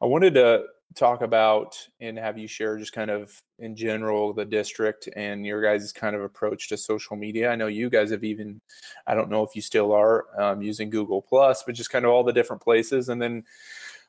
I 0.00 0.06
wanted 0.06 0.34
to 0.34 0.64
talk 0.94 1.22
about 1.22 1.76
and 2.00 2.18
have 2.18 2.38
you 2.38 2.46
share 2.46 2.78
just 2.78 2.92
kind 2.92 3.10
of 3.10 3.32
in 3.58 3.76
general 3.76 4.32
the 4.32 4.44
district 4.44 5.08
and 5.16 5.46
your 5.46 5.62
guys' 5.62 5.92
kind 5.92 6.16
of 6.16 6.22
approach 6.22 6.68
to 6.68 6.76
social 6.76 7.16
media. 7.16 7.50
I 7.50 7.56
know 7.56 7.68
you 7.68 7.90
guys 7.90 8.10
have 8.10 8.24
even, 8.24 8.60
I 9.06 9.14
don't 9.14 9.30
know 9.30 9.42
if 9.42 9.54
you 9.54 9.62
still 9.62 9.92
are 9.92 10.26
um, 10.40 10.62
using 10.62 10.90
Google 10.90 11.22
Plus, 11.22 11.62
but 11.64 11.74
just 11.74 11.90
kind 11.90 12.04
of 12.04 12.10
all 12.10 12.24
the 12.24 12.32
different 12.32 12.62
places. 12.62 13.08
And 13.08 13.20
then 13.20 13.44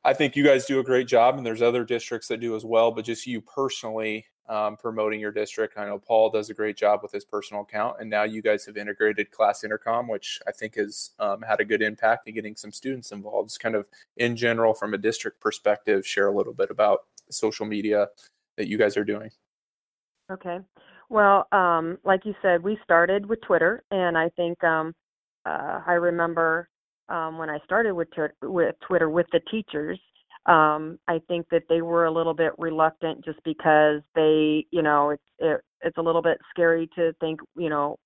I 0.03 0.13
think 0.13 0.35
you 0.35 0.43
guys 0.43 0.65
do 0.65 0.79
a 0.79 0.83
great 0.83 1.07
job, 1.07 1.37
and 1.37 1.45
there's 1.45 1.61
other 1.61 1.85
districts 1.85 2.27
that 2.27 2.41
do 2.41 2.55
as 2.55 2.65
well. 2.65 2.91
But 2.91 3.05
just 3.05 3.25
you 3.25 3.41
personally, 3.41 4.25
um, 4.49 4.77
promoting 4.77 5.19
your 5.19 5.31
district. 5.31 5.77
I 5.77 5.85
know 5.85 5.99
Paul 5.99 6.29
does 6.29 6.49
a 6.49 6.53
great 6.53 6.75
job 6.77 6.99
with 7.01 7.11
his 7.11 7.23
personal 7.23 7.63
account, 7.63 7.97
and 7.99 8.09
now 8.09 8.23
you 8.23 8.41
guys 8.41 8.65
have 8.65 8.77
integrated 8.77 9.31
Class 9.31 9.63
Intercom, 9.63 10.07
which 10.07 10.39
I 10.47 10.51
think 10.51 10.75
has 10.75 11.11
um, 11.19 11.41
had 11.41 11.59
a 11.59 11.65
good 11.65 11.81
impact 11.81 12.27
in 12.27 12.35
getting 12.35 12.55
some 12.55 12.71
students 12.71 13.11
involved. 13.11 13.49
Just 13.49 13.59
kind 13.59 13.75
of 13.75 13.87
in 14.17 14.35
general, 14.35 14.73
from 14.73 14.93
a 14.93 14.97
district 14.97 15.39
perspective, 15.39 16.05
share 16.05 16.27
a 16.27 16.35
little 16.35 16.53
bit 16.53 16.69
about 16.69 16.99
social 17.29 17.65
media 17.65 18.07
that 18.57 18.67
you 18.67 18.77
guys 18.77 18.97
are 18.97 19.05
doing. 19.05 19.31
Okay. 20.31 20.59
Well, 21.09 21.47
um, 21.51 21.97
like 22.03 22.25
you 22.25 22.33
said, 22.41 22.63
we 22.63 22.77
started 22.83 23.25
with 23.25 23.41
Twitter, 23.41 23.83
and 23.91 24.17
I 24.17 24.29
think 24.29 24.63
um, 24.63 24.93
uh, 25.45 25.81
I 25.85 25.93
remember 25.93 26.69
um, 27.09 27.37
when 27.37 27.49
I 27.49 27.59
started 27.65 27.93
with, 27.93 28.07
with 28.41 28.75
Twitter 28.87 29.09
with 29.09 29.27
the 29.31 29.41
teachers 29.51 29.99
um 30.45 30.97
i 31.07 31.19
think 31.27 31.45
that 31.49 31.63
they 31.69 31.81
were 31.81 32.05
a 32.05 32.11
little 32.11 32.33
bit 32.33 32.51
reluctant 32.57 33.23
just 33.23 33.39
because 33.43 34.01
they 34.15 34.65
you 34.71 34.81
know 34.81 35.11
it's 35.11 35.23
it, 35.39 35.61
it's 35.81 35.97
a 35.97 36.01
little 36.01 36.21
bit 36.21 36.37
scary 36.49 36.89
to 36.95 37.13
think 37.19 37.39
you 37.55 37.69
know 37.69 37.97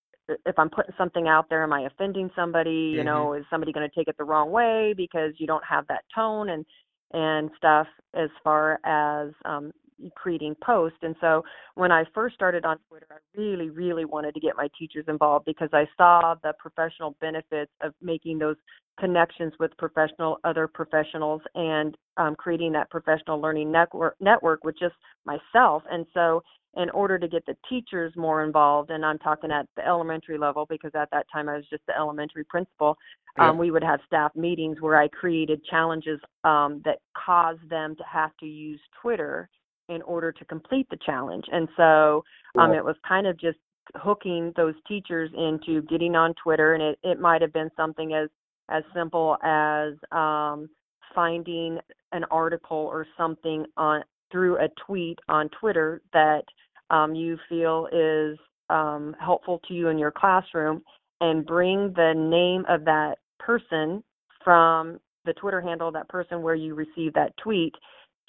if 0.45 0.57
i'm 0.57 0.69
putting 0.69 0.93
something 0.97 1.27
out 1.27 1.45
there 1.49 1.63
am 1.63 1.73
i 1.73 1.81
offending 1.81 2.29
somebody 2.35 2.69
you 2.69 2.97
mm-hmm. 2.97 3.05
know 3.05 3.33
is 3.33 3.43
somebody 3.49 3.71
going 3.71 3.87
to 3.87 3.95
take 3.95 4.07
it 4.07 4.15
the 4.17 4.23
wrong 4.23 4.51
way 4.51 4.93
because 4.95 5.31
you 5.37 5.47
don't 5.47 5.63
have 5.67 5.85
that 5.87 6.03
tone 6.13 6.49
and 6.49 6.65
and 7.13 7.49
stuff 7.57 7.87
as 8.13 8.29
far 8.43 8.79
as 8.83 9.31
um 9.45 9.71
creating 10.15 10.55
posts. 10.63 10.99
And 11.01 11.15
so 11.21 11.43
when 11.75 11.91
I 11.91 12.03
first 12.13 12.35
started 12.35 12.65
on 12.65 12.77
Twitter, 12.89 13.07
I 13.11 13.39
really, 13.39 13.69
really 13.69 14.05
wanted 14.05 14.33
to 14.35 14.39
get 14.39 14.55
my 14.55 14.69
teachers 14.77 15.05
involved 15.07 15.45
because 15.45 15.69
I 15.73 15.87
saw 15.97 16.35
the 16.43 16.53
professional 16.59 17.15
benefits 17.19 17.71
of 17.81 17.93
making 18.01 18.39
those 18.39 18.57
connections 18.99 19.53
with 19.59 19.75
professional 19.77 20.39
other 20.43 20.67
professionals 20.67 21.41
and 21.55 21.95
um, 22.17 22.35
creating 22.35 22.71
that 22.73 22.89
professional 22.89 23.39
learning 23.39 23.71
network 23.71 24.15
network 24.19 24.63
with 24.63 24.77
just 24.79 24.95
myself. 25.25 25.83
And 25.91 26.05
so 26.13 26.41
in 26.75 26.89
order 26.91 27.17
to 27.17 27.27
get 27.27 27.45
the 27.45 27.55
teachers 27.69 28.13
more 28.15 28.43
involved, 28.43 28.91
and 28.91 29.03
I'm 29.05 29.17
talking 29.19 29.51
at 29.51 29.67
the 29.75 29.85
elementary 29.85 30.37
level 30.37 30.65
because 30.69 30.91
at 30.95 31.09
that 31.11 31.25
time 31.31 31.49
I 31.49 31.55
was 31.55 31.65
just 31.69 31.83
the 31.87 31.95
elementary 31.97 32.43
principal, 32.43 32.97
Yeah. 33.37 33.49
um, 33.49 33.57
we 33.57 33.71
would 33.71 33.83
have 33.83 33.99
staff 34.05 34.35
meetings 34.35 34.79
where 34.79 34.97
I 34.97 35.07
created 35.07 35.63
challenges 35.65 36.19
um, 36.43 36.81
that 36.85 36.99
caused 37.13 37.67
them 37.69 37.95
to 37.95 38.03
have 38.03 38.35
to 38.37 38.45
use 38.45 38.81
Twitter 39.01 39.49
in 39.89 40.01
order 40.03 40.31
to 40.31 40.45
complete 40.45 40.87
the 40.89 40.97
challenge. 41.05 41.45
And 41.51 41.67
so 41.77 42.23
um, 42.57 42.69
Cool. 42.69 42.77
it 42.77 42.85
was 42.85 42.95
kind 43.07 43.27
of 43.27 43.39
just 43.39 43.57
hooking 43.95 44.53
those 44.55 44.75
teachers 44.87 45.29
into 45.33 45.81
getting 45.83 46.15
on 46.15 46.33
Twitter, 46.43 46.73
and 46.73 46.83
it, 46.83 46.99
it 47.03 47.19
might 47.19 47.41
have 47.41 47.53
been 47.53 47.71
something 47.75 48.13
as 48.13 48.29
as 48.69 48.83
simple 48.93 49.37
as 49.43 49.93
um, 50.11 50.69
finding 51.15 51.79
an 52.11 52.25
article 52.29 52.77
or 52.77 53.07
something 53.15 53.65
on 53.77 54.03
through 54.29 54.57
a 54.57 54.67
tweet 54.85 55.17
on 55.29 55.49
Twitter 55.57 56.01
that 56.11 56.43
um, 56.89 57.15
you 57.15 57.37
feel 57.47 57.87
is 57.93 58.37
um, 58.69 59.15
helpful 59.21 59.61
to 59.67 59.73
you 59.73 59.87
in 59.87 59.97
your 59.97 60.11
classroom, 60.11 60.81
and 61.21 61.45
bring 61.45 61.93
the 61.95 62.13
name 62.13 62.65
of 62.67 62.83
that 62.83 63.19
person 63.39 64.03
from 64.43 64.99
the 65.23 65.33
Twitter 65.33 65.61
handle 65.61 65.91
that 65.91 66.09
person 66.09 66.41
where 66.41 66.55
you 66.55 66.75
received 66.75 67.15
that 67.15 67.33
tweet 67.37 67.73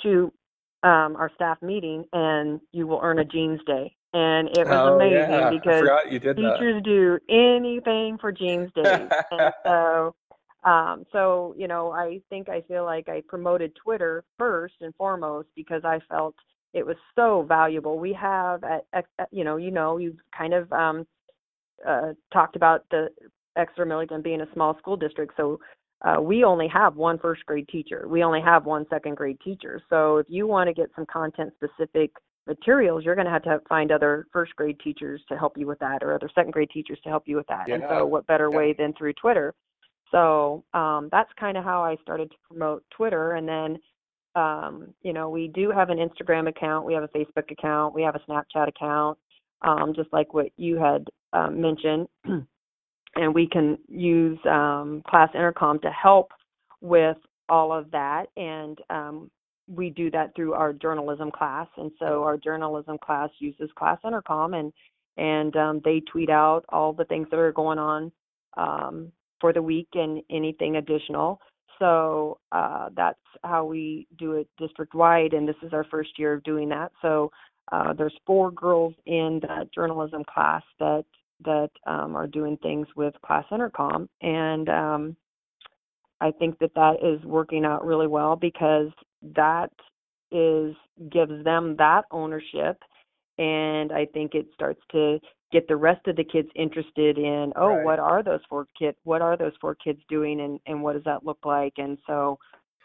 to 0.03 0.33
um, 0.83 1.17
our 1.17 1.31
staff 1.35 1.61
meeting, 1.63 2.05
and 2.13 2.61
you 2.73 2.87
will 2.87 3.01
earn 3.03 3.19
a 3.19 3.25
jeans 3.25 3.61
day. 3.67 3.95
And 4.15 4.49
it 4.57 4.67
was 4.67 4.91
Oh, 4.91 4.95
amazing 4.95 5.31
yeah. 5.31 5.51
Because 5.51 5.89
you 6.11 6.19
did 6.19 6.37
that. 6.37 6.57
teachers 6.59 6.83
do 6.83 7.19
anything 7.29 8.17
for 8.19 8.33
jeans 8.33 8.71
day. 8.75 9.07
and 9.31 9.53
so 9.65 10.15
um 10.65 11.07
so 11.13 11.55
you 11.57 11.69
know 11.69 11.93
i 11.93 12.21
think 12.31 12.49
i 12.49 12.61
feel 12.63 12.85
like 12.85 13.09
i 13.09 13.23
promoted 13.29 13.73
twitter 13.77 14.25
first 14.37 14.75
and 14.81 14.93
foremost 14.97 15.47
because 15.55 15.83
i 15.85 16.01
felt 16.09 16.35
it 16.75 16.85
was 16.85 16.97
so 17.15 17.45
valuable 17.49 17.97
we 17.99 18.13
have 18.13 18.65
at, 18.65 18.85
at 18.93 19.05
you 19.31 19.45
know 19.45 19.57
you 19.57 19.71
know 19.71 19.99
you've 19.99 20.19
kind 20.37 20.53
of 20.53 20.71
um 20.73 21.07
uh 21.87 22.09
talked 22.33 22.57
about 22.57 22.85
the 22.91 23.09
exeter 23.57 23.85
milligan 23.85 24.21
being 24.21 24.41
a 24.41 24.53
small 24.53 24.77
school 24.79 24.97
district 24.97 25.33
so 25.37 25.61
uh, 26.03 26.21
we 26.21 26.45
only 26.45 26.69
have 26.69 26.97
one 26.97 27.19
first 27.19 27.45
grade 27.47 27.69
teacher. 27.69 28.07
We 28.09 28.23
only 28.23 28.41
have 28.41 28.65
one 28.65 28.87
second 28.89 29.17
grade 29.17 29.39
teacher. 29.41 29.81
So 29.91 30.19
if 30.19 30.27
you 30.29 30.47
want 30.47 30.69
to 30.69 30.75
get 30.75 30.91
some 30.95 31.07
content 31.07 31.53
specific 31.57 32.13
materials, 32.47 33.05
you're 33.05 33.17
going 33.17 33.27
to 33.27 33.33
have 33.33 33.43
to 33.43 33.61
find 33.69 33.91
other 33.91 34.27
first 34.33 34.55
grade 34.57 34.79
teachers 34.83 35.21
to 35.29 35.37
help 35.37 35.59
you 35.59 35.67
with 35.67 35.79
that, 35.81 36.03
or 36.03 36.15
other 36.15 36.31
second 36.35 36.53
grade 36.53 36.71
teachers 36.71 36.99
to 37.03 37.09
help 37.09 37.25
you 37.27 37.37
with 37.37 37.47
that. 37.49 37.69
Yeah. 37.69 37.75
And 37.75 37.85
so, 37.89 38.07
what 38.07 38.27
better 38.27 38.51
way 38.51 38.75
than 38.79 38.95
through 38.95 39.15
Twitter? 39.15 39.55
So 40.11 40.65
um, 40.75 41.09
that's 41.13 41.31
kind 41.39 41.57
of 41.57 41.65
how 41.65 41.83
I 41.83 41.97
started 42.03 42.31
to 42.31 42.37
promote 42.49 42.85
Twitter. 42.91 43.33
And 43.33 43.49
then, 43.49 43.79
um, 44.35 44.95
you 45.03 45.13
know, 45.13 45.29
we 45.29 45.49
do 45.49 45.71
have 45.71 45.91
an 45.91 45.99
Instagram 45.99 46.49
account, 46.49 46.87
we 46.87 46.95
have 46.95 47.03
a 47.03 47.09
Facebook 47.09 47.51
account, 47.51 47.95
we 47.95 48.03
have 48.03 48.15
a 48.15 48.21
Snapchat 48.21 48.69
account, 48.69 49.19
um, 49.63 49.93
just 49.95 50.13
like 50.13 50.33
what 50.33 50.47
you 50.57 50.77
had 50.77 51.07
um, 51.33 51.61
mentioned. 51.61 52.09
and 53.19 53.35
we 53.35 53.47
can 53.47 53.79
use 53.89 54.39
um, 54.47 55.03
Class 55.09 55.31
Intercom 55.35 55.81
to 55.81 55.91
help 55.91 56.31
with 56.81 57.17
all 57.49 57.73
of 57.73 57.91
that. 57.91 58.27
And 58.37 58.79
um, 58.91 59.31
we 59.67 59.91
do 59.91 60.11
that 60.13 60.35
through 60.35 60.55
our 60.55 60.73
journalism 60.73 61.31
class. 61.31 61.67
And 61.77 61.91
so 61.99 62.23
our 62.23 62.37
journalism 62.37 62.97
class 62.99 63.29
uses 63.39 63.71
Class 63.77 63.99
Intercom, 64.05 64.55
and 64.55 64.73
and 65.17 65.57
um, 65.57 65.81
they 65.85 66.01
tweet 66.01 66.31
out 66.31 66.65
all 66.69 66.93
the 66.93 67.05
things 67.07 67.27
that 67.31 67.41
are 67.41 67.53
going 67.53 67.79
on 67.79 68.13
um, 68.57 69.11
for 69.41 69.53
the 69.53 69.61
week 69.61 69.89
and 69.95 70.23
anything 70.31 70.77
additional. 70.77 71.41
So 71.81 72.39
uh, 72.53 72.91
that's 72.97 73.19
how 73.43 73.65
we 73.65 74.07
do 74.17 74.35
it 74.35 74.49
district 74.59 74.95
wide, 74.95 75.33
and 75.33 75.47
this 75.47 75.57
is 75.63 75.73
our 75.73 75.85
first 75.91 76.11
year 76.19 76.35
of 76.35 76.45
doing 76.45 76.69
that. 76.69 76.93
So 77.03 77.33
uh, 77.73 77.93
there's 77.93 78.15
four 78.27 78.53
girls 78.53 78.95
in 79.07 79.41
the 79.43 79.69
journalism 79.75 80.23
class 80.33 80.63
that 80.79 81.05
that 81.45 81.71
um, 81.87 82.17
are 82.17 82.27
doing 82.27 82.57
things 82.59 82.87
with 82.97 83.15
Class 83.25 83.45
Intercom, 83.51 84.09
and 84.23 84.69
um, 84.69 85.17
I 86.21 86.31
think 86.33 86.59
that 86.59 86.75
that 86.75 86.97
is 87.03 87.25
working 87.25 87.65
out 87.65 87.85
really 87.85 88.07
well 88.09 88.37
because 88.37 88.91
that 89.23 89.71
is 90.31 90.75
gives 91.11 91.45
them 91.45 91.77
that 91.79 92.05
ownership, 92.11 92.77
and 93.39 93.93
I 93.93 94.07
think 94.13 94.35
it 94.35 94.47
starts 94.55 94.81
to 94.93 95.19
get 95.53 95.67
the 95.69 95.77
rest 95.77 96.07
of 96.07 96.17
the 96.17 96.25
kids 96.25 96.49
interested 96.55 97.19
in 97.19 97.53
oh 97.57 97.69
Right. 97.69 97.85
what 97.85 97.99
are 97.99 98.23
those 98.23 98.41
four 98.49 98.67
kids 98.79 98.97
what 99.05 99.23
are 99.23 99.37
those 99.37 99.55
four 99.61 99.75
kids 99.75 100.01
doing 100.09 100.41
and 100.41 100.61
and 100.67 100.83
what 100.83 100.95
does 100.95 101.05
that 101.05 101.25
look 101.25 101.39
like 101.45 101.73
and 101.79 101.99
so 102.07 102.39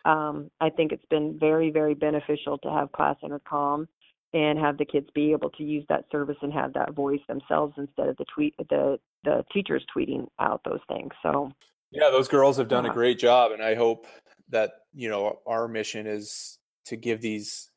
um 0.05 0.49
I 0.61 0.69
think 0.69 0.91
it's 0.91 1.05
been 1.09 1.37
very 1.39 1.71
very 1.71 1.93
beneficial 1.93 2.57
to 2.59 2.69
have 2.69 2.91
class 2.91 3.17
intercom 3.23 3.87
and 4.33 4.57
have 4.57 4.77
the 4.77 4.85
kids 4.85 5.07
be 5.13 5.31
able 5.31 5.49
to 5.51 5.63
use 5.63 5.85
that 5.89 6.05
service 6.11 6.37
and 6.41 6.51
have 6.51 6.73
that 6.73 6.93
voice 6.93 7.19
themselves 7.27 7.73
instead 7.77 8.07
of 8.07 8.17
the 8.17 8.25
tweet 8.33 8.55
the 8.57 8.99
the 9.23 9.43
teachers 9.53 9.85
tweeting 9.95 10.27
out 10.39 10.61
those 10.65 10.79
things. 10.87 11.11
So 11.21 11.51
Yeah, 11.91 12.09
those 12.09 12.27
girls 12.27 12.57
have 12.57 12.67
done 12.67 12.85
a 12.85 12.93
great 12.93 13.19
job, 13.19 13.51
and 13.51 13.61
I 13.61 13.75
hope 13.75 14.07
that 14.49 14.71
you 14.93 15.09
know 15.09 15.39
our 15.45 15.67
mission 15.67 16.07
is 16.07 16.57
to 16.85 16.95
give 16.95 17.21
these 17.21 17.69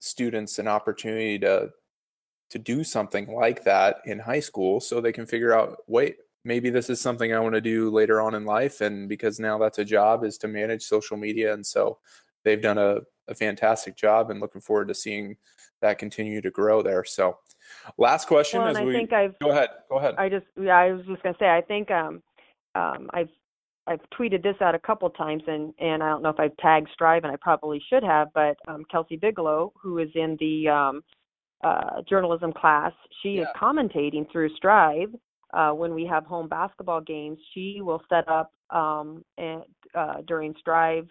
students 0.00 0.58
an 0.58 0.68
opportunity 0.68 1.38
to 1.40 1.70
to 2.50 2.58
do 2.58 2.82
something 2.82 3.30
like 3.34 3.64
that 3.64 3.98
in 4.06 4.18
high 4.18 4.40
school, 4.40 4.80
so 4.80 5.00
they 5.00 5.12
can 5.12 5.26
figure 5.26 5.52
out, 5.52 5.78
wait, 5.86 6.16
maybe 6.44 6.70
this 6.70 6.88
is 6.88 6.98
something 6.98 7.34
I 7.34 7.40
want 7.40 7.54
to 7.54 7.60
do 7.60 7.90
later 7.90 8.22
on 8.22 8.34
in 8.34 8.46
life, 8.46 8.80
and 8.80 9.08
because 9.08 9.38
now 9.38 9.58
that's 9.58 9.78
a 9.78 9.84
job 9.84 10.24
is 10.24 10.38
to 10.38 10.48
manage 10.48 10.82
social 10.82 11.18
media, 11.18 11.52
and 11.52 11.66
so 11.66 11.98
they've 12.44 12.62
done 12.62 12.78
a, 12.78 13.00
a 13.28 13.34
fantastic 13.34 13.96
job, 13.96 14.30
and 14.30 14.40
looking 14.40 14.62
forward 14.62 14.88
to 14.88 14.94
seeing 14.94 15.36
that 15.80 15.98
continue 15.98 16.40
to 16.40 16.50
grow 16.50 16.82
there. 16.82 17.04
So, 17.04 17.38
last 17.96 18.26
question 18.28 18.60
well 18.60 18.68
as 18.68 18.76
I 18.76 18.84
we 18.84 18.92
think 18.92 19.12
I've 19.12 19.38
go 19.40 19.50
ahead, 19.50 19.68
go 19.88 19.98
ahead. 19.98 20.14
I 20.18 20.28
just 20.28 20.46
yeah, 20.60 20.76
I 20.76 20.92
was 20.92 21.04
just 21.06 21.22
gonna 21.22 21.36
say 21.38 21.48
I 21.48 21.60
think 21.60 21.90
um 21.90 22.22
um 22.74 23.08
I've 23.12 23.28
I've 23.86 24.00
tweeted 24.18 24.42
this 24.42 24.56
out 24.60 24.74
a 24.74 24.78
couple 24.78 25.08
times 25.10 25.42
and 25.46 25.72
and 25.78 26.02
I 26.02 26.08
don't 26.08 26.22
know 26.22 26.30
if 26.30 26.40
I've 26.40 26.56
tagged 26.58 26.88
Striv 26.98 27.22
and 27.24 27.32
I 27.32 27.36
probably 27.40 27.82
should 27.88 28.02
have, 28.02 28.28
but 28.34 28.56
um 28.66 28.84
Kelsey 28.90 29.16
Bigelow, 29.16 29.72
who 29.80 29.98
is 29.98 30.10
in 30.14 30.36
the 30.40 30.68
um 30.68 31.02
uh 31.64 32.02
journalism 32.08 32.52
class, 32.52 32.92
she 33.22 33.36
is 33.38 33.48
commentating 33.60 34.30
through 34.30 34.50
Striv. 34.62 35.12
Uh 35.52 35.70
when 35.72 35.94
we 35.94 36.04
have 36.06 36.24
home 36.24 36.48
basketball 36.48 37.00
games, 37.00 37.38
she 37.54 37.80
will 37.80 38.02
set 38.08 38.28
up 38.28 38.52
um 38.70 39.24
and 39.36 39.62
uh 39.94 40.20
during 40.26 40.54
Striv 40.54 41.08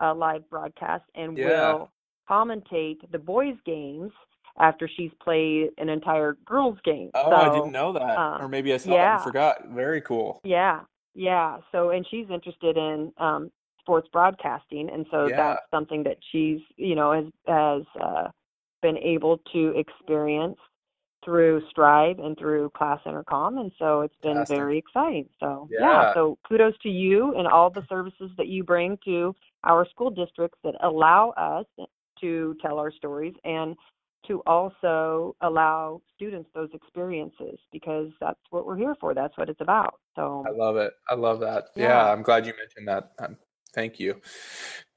uh 0.00 0.14
live 0.14 0.48
broadcast 0.50 1.04
and 1.14 1.36
Yeah. 1.36 1.72
will 1.72 1.90
commentate 2.28 2.98
the 3.10 3.18
boys 3.18 3.56
games 3.64 4.12
after 4.60 4.88
she's 4.96 5.12
played 5.22 5.68
an 5.78 5.88
entire 5.88 6.36
girls 6.44 6.78
game. 6.84 7.10
Oh, 7.14 7.30
I 7.30 7.54
didn't 7.54 7.72
know 7.72 7.92
that. 7.92 8.18
um, 8.18 8.42
or 8.42 8.48
maybe 8.48 8.72
I 8.74 8.76
saw 8.76 8.90
it 8.90 8.94
yeah. 8.94 9.14
and 9.14 9.22
forgot. 9.24 9.56
Very 9.70 10.00
cool. 10.00 10.40
yeah, 10.44 10.80
yeah. 11.14 11.58
So, 11.72 11.90
and 11.90 12.04
she's 12.10 12.26
interested 12.30 12.76
in 12.76 13.12
um, 13.18 13.50
sports 13.80 14.08
broadcasting, 14.12 14.90
and 14.90 15.06
so 15.10 15.26
Yeah. 15.28 15.36
that's 15.36 15.60
something 15.70 16.02
that 16.04 16.18
she's, 16.32 16.60
you 16.76 16.94
know, 16.94 17.12
has 17.12 17.24
has 17.46 17.82
uh, 18.00 18.28
been 18.82 18.98
able 18.98 19.38
to 19.52 19.74
experience 19.78 20.58
through 21.24 21.60
Striv 21.72 22.24
and 22.24 22.38
through 22.38 22.70
Class 22.70 23.00
Intercom, 23.04 23.58
and 23.58 23.72
so 23.78 24.02
it's 24.02 24.14
been 24.22 24.34
Fantastic. 24.34 24.56
very 24.56 24.78
exciting. 24.78 25.28
So, 25.40 25.68
Yeah. 25.70 26.14
So 26.14 26.38
kudos 26.48 26.74
to 26.82 26.88
you 26.88 27.34
and 27.36 27.46
all 27.46 27.70
the 27.70 27.84
services 27.88 28.30
that 28.36 28.46
you 28.48 28.62
bring 28.64 28.98
to 29.04 29.34
our 29.64 29.84
school 29.88 30.10
districts 30.10 30.58
that 30.64 30.74
allow 30.80 31.30
us 31.30 31.66
to 32.20 32.56
tell 32.62 32.78
our 32.78 32.90
stories 32.90 33.34
and 33.44 33.76
to 34.26 34.42
also 34.46 35.36
allow 35.40 36.02
students 36.14 36.50
those 36.54 36.68
experiences 36.74 37.58
because 37.72 38.10
that's 38.20 38.40
what 38.50 38.66
we're 38.66 38.76
here 38.76 38.94
for. 39.00 39.14
That's 39.14 39.36
what 39.38 39.48
it's 39.48 39.60
about. 39.60 39.94
So 40.16 40.44
I 40.46 40.50
love 40.50 40.76
it. 40.76 40.92
I 41.08 41.14
love 41.14 41.40
that. 41.40 41.68
Yeah, 41.76 41.88
Yeah. 41.88 42.12
I'm 42.12 42.22
glad 42.22 42.46
you 42.46 42.52
mentioned 42.58 42.88
that. 42.88 43.12
Um, 43.24 43.36
thank 43.74 43.98
you. 44.00 44.20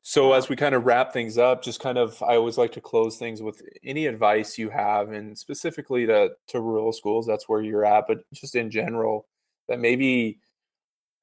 So 0.03 0.33
as 0.33 0.49
we 0.49 0.55
kind 0.55 0.73
of 0.73 0.85
wrap 0.85 1.13
things 1.13 1.37
up, 1.37 1.63
just 1.63 1.79
kind 1.79 1.97
of 1.97 2.21
I 2.23 2.35
always 2.35 2.57
like 2.57 2.71
to 2.73 2.81
close 2.81 3.17
things 3.17 3.41
with 3.41 3.61
any 3.83 4.07
advice 4.07 4.57
you 4.57 4.69
have 4.69 5.11
and 5.11 5.37
specifically 5.37 6.07
to 6.07 6.31
to 6.47 6.59
rural 6.59 6.91
schools, 6.91 7.27
that's 7.27 7.47
where 7.47 7.61
you're 7.61 7.85
at, 7.85 8.05
but 8.07 8.19
just 8.33 8.55
in 8.55 8.71
general 8.71 9.27
that 9.69 9.79
maybe 9.79 10.39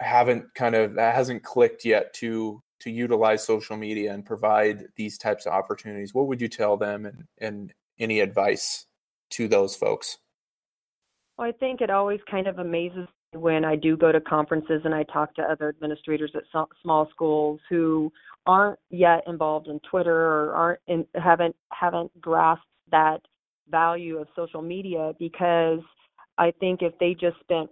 haven't 0.01 0.45
kind 0.55 0.77
of 0.77 0.95
that 0.95 1.17
hasn't 1.17 1.43
clicked 1.43 1.85
yet 1.85 2.15
to 2.15 2.63
to 2.81 2.91
utilize 2.91 3.45
social 3.45 3.77
media 3.77 4.13
and 4.13 4.25
provide 4.25 4.87
these 4.97 5.19
types 5.19 5.47
of 5.47 5.53
opportunities. 5.53 6.15
What 6.15 6.27
would 6.29 6.41
you 6.41 6.49
tell 6.49 6.77
them 6.77 7.07
and 7.07 7.25
and 7.39 7.75
any 7.99 8.21
advice 8.21 8.87
to 9.31 9.49
those 9.49 9.75
folks? 9.75 10.19
Well, 11.37 11.49
I 11.49 11.53
think 11.53 11.81
it 11.81 11.91
always 11.91 12.21
kind 12.31 12.47
of 12.47 12.59
amazes 12.59 13.07
me 13.33 13.41
when 13.41 13.65
I 13.65 13.77
do 13.77 13.97
go 13.97 14.11
to 14.11 14.21
conferences 14.21 14.83
and 14.85 14.95
I 14.95 15.03
talk 15.05 15.35
to 15.35 15.43
other 15.43 15.69
administrators 15.69 16.33
at 16.35 16.43
small 16.83 17.09
schools 17.11 17.61
who 17.69 18.11
aren't 18.47 18.79
yet 18.91 19.23
involved 19.27 19.69
in 19.69 19.79
Twitter 19.81 20.17
or 20.17 20.55
aren't 20.55 20.81
in, 20.87 21.07
haven't 21.15 21.55
haven't 21.71 22.19
grasped 22.21 22.65
that 22.91 23.21
value 23.71 24.17
of 24.17 24.29
social 24.35 24.63
media 24.63 25.13
because 25.19 25.81
I 26.39 26.53
think 26.59 26.83
if 26.83 26.99
they 26.99 27.15
just 27.15 27.39
spent, 27.41 27.69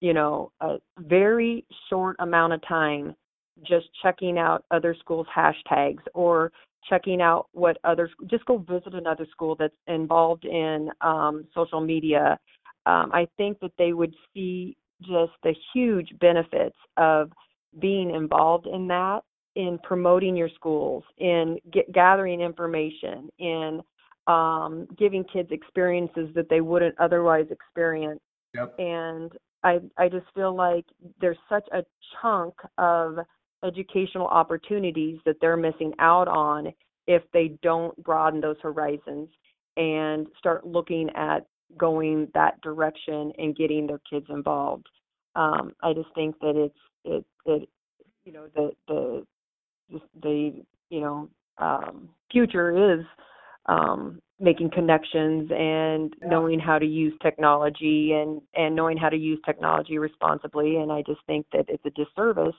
you 0.00 0.12
know, 0.12 0.50
a 0.60 0.78
very 0.98 1.64
short 1.88 2.16
amount 2.18 2.54
of 2.54 2.66
time 2.66 3.14
just 3.62 3.86
checking 4.02 4.38
out 4.38 4.64
other 4.70 4.94
schools' 4.98 5.26
hashtags 5.34 6.02
or 6.14 6.52
checking 6.88 7.20
out 7.20 7.48
what 7.52 7.78
others 7.84 8.10
just 8.28 8.44
go 8.46 8.58
visit 8.58 8.94
another 8.94 9.26
school 9.30 9.56
that's 9.58 9.74
involved 9.86 10.44
in 10.44 10.90
um, 11.00 11.44
social 11.54 11.80
media 11.80 12.38
um, 12.86 13.10
i 13.12 13.26
think 13.36 13.58
that 13.60 13.72
they 13.78 13.92
would 13.92 14.14
see 14.32 14.76
just 15.00 15.32
the 15.42 15.54
huge 15.74 16.08
benefits 16.20 16.76
of 16.96 17.30
being 17.80 18.14
involved 18.14 18.66
in 18.66 18.86
that 18.86 19.20
in 19.56 19.78
promoting 19.82 20.36
your 20.36 20.50
schools 20.54 21.02
in 21.18 21.58
get, 21.72 21.90
gathering 21.92 22.40
information 22.40 23.28
in 23.38 23.80
um, 24.26 24.86
giving 24.98 25.24
kids 25.24 25.48
experiences 25.50 26.28
that 26.34 26.48
they 26.48 26.60
wouldn't 26.60 26.98
otherwise 26.98 27.46
experience 27.50 28.20
yep. 28.54 28.74
and 28.78 29.32
I, 29.62 29.80
I 29.98 30.08
just 30.08 30.26
feel 30.34 30.54
like 30.54 30.84
there's 31.20 31.38
such 31.48 31.66
a 31.72 31.82
chunk 32.20 32.54
of 32.78 33.18
educational 33.64 34.26
opportunities 34.26 35.18
that 35.24 35.36
they're 35.40 35.56
missing 35.56 35.92
out 35.98 36.28
on 36.28 36.72
if 37.06 37.22
they 37.32 37.56
don't 37.62 37.96
broaden 38.02 38.40
those 38.40 38.56
horizons 38.62 39.28
and 39.76 40.26
start 40.38 40.66
looking 40.66 41.08
at 41.14 41.46
going 41.78 42.28
that 42.34 42.60
direction 42.60 43.32
and 43.38 43.56
getting 43.56 43.86
their 43.86 44.00
kids 44.10 44.26
involved. 44.28 44.86
Um, 45.34 45.72
I 45.82 45.92
just 45.92 46.08
think 46.14 46.38
that 46.40 46.54
it's 46.56 46.78
it 47.04 47.24
it 47.44 47.68
you 48.24 48.32
know 48.32 48.46
the 48.54 48.70
the 48.88 50.00
the 50.22 50.64
you 50.90 51.00
know 51.00 51.28
um, 51.58 52.08
future 52.30 52.94
is 52.94 53.04
um, 53.66 54.20
making 54.40 54.70
connections 54.70 55.50
and 55.50 56.14
yeah. 56.20 56.28
knowing 56.28 56.58
how 56.58 56.78
to 56.78 56.86
use 56.86 57.12
technology 57.22 58.12
and 58.12 58.40
and 58.54 58.74
knowing 58.74 58.96
how 58.96 59.08
to 59.08 59.16
use 59.16 59.38
technology 59.44 59.98
responsibly. 59.98 60.76
And 60.76 60.90
I 60.92 61.02
just 61.06 61.20
think 61.26 61.46
that 61.52 61.66
it's 61.68 61.84
a 61.84 61.90
disservice 61.90 62.54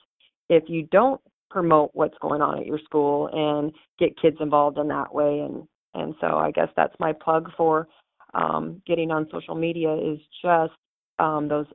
if 0.50 0.64
you 0.68 0.88
don't 0.92 1.22
promote 1.50 1.92
what's 1.94 2.18
going 2.22 2.42
on 2.42 2.60
at 2.60 2.66
your 2.66 2.80
school 2.80 3.30
and 3.32 3.72
get 4.00 4.20
kids 4.20 4.38
involved 4.40 4.78
in 4.78 4.88
that 4.90 5.14
way 5.14 5.40
and 5.40 5.68
and 5.94 6.14
so 6.22 6.38
I 6.38 6.52
guess 6.52 6.68
that's 6.76 6.94
my 7.00 7.12
plug 7.12 7.50
for 7.58 7.88
um, 8.34 8.82
getting 8.86 9.10
on 9.10 9.28
social 9.32 9.56
media 9.56 9.96
is 9.96 10.20
just 10.44 10.74
um, 11.18 11.48
those 11.48 11.66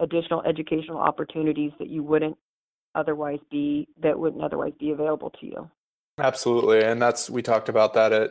additional 0.00 0.42
educational 0.42 0.98
opportunities 0.98 1.72
that 1.78 1.88
you 1.88 2.02
wouldn't 2.02 2.36
otherwise 2.94 3.38
be 3.50 3.86
that 4.02 4.18
wouldn't 4.18 4.42
otherwise 4.42 4.72
be 4.80 4.90
available 4.90 5.30
to 5.40 5.46
you. 5.46 5.70
Absolutely, 6.18 6.82
and 6.82 7.00
that's 7.00 7.30
we 7.30 7.42
talked 7.42 7.68
about 7.68 7.94
that 7.94 8.12
at 8.12 8.30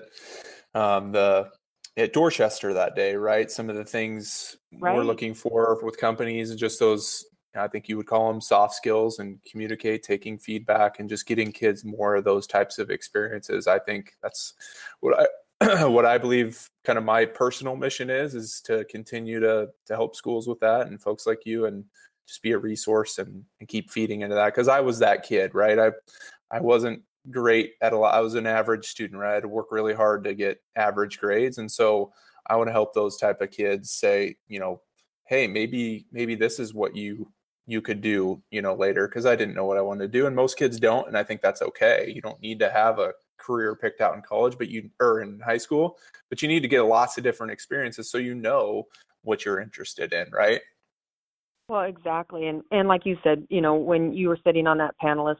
um, 0.73 1.11
the 1.11 1.49
at 1.97 2.13
Dorchester 2.13 2.73
that 2.73 2.95
day, 2.95 3.15
right? 3.15 3.49
Some 3.49 3.69
of 3.69 3.75
the 3.75 3.85
things 3.85 4.55
right. 4.79 4.95
we're 4.95 5.03
looking 5.03 5.33
for 5.33 5.79
with 5.83 5.97
companies, 5.97 6.49
and 6.49 6.59
just 6.59 6.79
those 6.79 7.25
I 7.55 7.67
think 7.67 7.89
you 7.89 7.97
would 7.97 8.05
call 8.05 8.31
them 8.31 8.41
soft 8.41 8.75
skills 8.75 9.19
and 9.19 9.39
communicate, 9.43 10.03
taking 10.03 10.37
feedback, 10.37 10.99
and 10.99 11.09
just 11.09 11.25
getting 11.25 11.51
kids 11.51 11.83
more 11.83 12.15
of 12.15 12.23
those 12.23 12.45
types 12.45 12.77
of 12.77 12.91
experiences. 12.91 13.67
I 13.67 13.79
think 13.79 14.13
that's 14.21 14.53
what 14.99 15.19
I 15.19 15.85
what 15.87 16.05
I 16.05 16.17
believe 16.17 16.69
kind 16.85 16.97
of 16.97 17.03
my 17.03 17.25
personal 17.25 17.75
mission 17.75 18.09
is 18.09 18.35
is 18.35 18.61
to 18.61 18.85
continue 18.85 19.39
to 19.39 19.69
to 19.87 19.95
help 19.95 20.15
schools 20.15 20.47
with 20.47 20.59
that 20.59 20.87
and 20.87 21.01
folks 21.01 21.25
like 21.25 21.45
you 21.45 21.65
and 21.65 21.83
just 22.27 22.43
be 22.43 22.51
a 22.51 22.57
resource 22.57 23.17
and, 23.17 23.43
and 23.59 23.67
keep 23.67 23.89
feeding 23.89 24.21
into 24.21 24.35
that 24.35 24.53
because 24.53 24.67
I 24.67 24.79
was 24.79 24.99
that 24.99 25.23
kid, 25.23 25.55
right? 25.55 25.79
I 25.79 25.91
I 26.51 26.61
wasn't 26.61 27.01
great 27.31 27.73
at 27.81 27.93
a 27.93 27.97
lot. 27.97 28.13
I 28.13 28.21
was 28.21 28.35
an 28.35 28.47
average 28.47 28.85
student, 28.85 29.19
right? 29.19 29.31
I 29.31 29.35
had 29.35 29.43
to 29.43 29.49
work 29.49 29.71
really 29.71 29.93
hard 29.93 30.23
to 30.25 30.33
get 30.35 30.61
average 30.75 31.19
grades, 31.19 31.57
and 31.57 31.69
so 31.69 32.13
I 32.47 32.55
want 32.55 32.67
to 32.67 32.73
help 32.73 32.93
those 32.93 33.17
type 33.17 33.41
of 33.41 33.51
kids 33.51 33.91
say, 33.91 34.37
you 34.47 34.59
know, 34.59 34.81
hey, 35.25 35.47
maybe 35.47 36.05
maybe 36.11 36.35
this 36.35 36.59
is 36.59 36.73
what 36.73 36.95
you 36.95 37.31
you 37.69 37.81
could 37.81 38.01
do, 38.01 38.41
you 38.49 38.63
know, 38.63 38.73
later 38.73 39.07
because 39.07 39.27
I 39.27 39.35
didn't 39.35 39.53
know 39.53 39.65
what 39.65 39.77
I 39.77 39.81
wanted 39.81 40.11
to 40.11 40.19
do, 40.19 40.25
and 40.25 40.35
most 40.35 40.57
kids 40.57 40.79
don't, 40.79 41.07
and 41.07 41.15
I 41.15 41.23
think 41.23 41.41
that's 41.41 41.61
okay. 41.61 42.11
You 42.13 42.19
don't 42.19 42.41
need 42.41 42.57
to 42.59 42.69
have 42.69 42.97
a 42.97 43.13
career 43.37 43.75
picked 43.75 44.01
out 44.01 44.15
in 44.15 44.23
college, 44.23 44.57
but 44.57 44.69
you 44.69 44.89
or 44.99 45.21
in 45.21 45.39
high 45.39 45.57
school, 45.57 45.97
but 46.29 46.41
you 46.41 46.47
need 46.47 46.61
to 46.61 46.67
get 46.67 46.81
lots 46.81 47.17
of 47.17 47.23
different 47.23 47.51
experiences 47.51 48.09
so 48.09 48.17
you 48.17 48.33
know 48.33 48.87
what 49.21 49.45
you're 49.45 49.59
interested 49.59 50.13
in, 50.13 50.31
right? 50.31 50.61
Well, 51.67 51.83
exactly, 51.83 52.47
and 52.47 52.63
and 52.71 52.87
like 52.87 53.05
you 53.05 53.17
said, 53.23 53.45
you 53.49 53.61
know, 53.61 53.75
when 53.75 54.13
you 54.13 54.29
were 54.29 54.39
sitting 54.43 54.65
on 54.65 54.79
that 54.79 54.95
panelist 55.01 55.37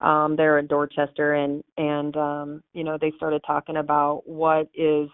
um, 0.00 0.36
there 0.36 0.58
in 0.60 0.68
Dorchester, 0.68 1.34
and 1.34 1.64
and 1.76 2.16
um, 2.16 2.62
you 2.72 2.84
know 2.84 2.98
they 3.00 3.12
started 3.16 3.42
talking 3.44 3.78
about 3.78 4.22
what 4.26 4.68
is 4.74 5.08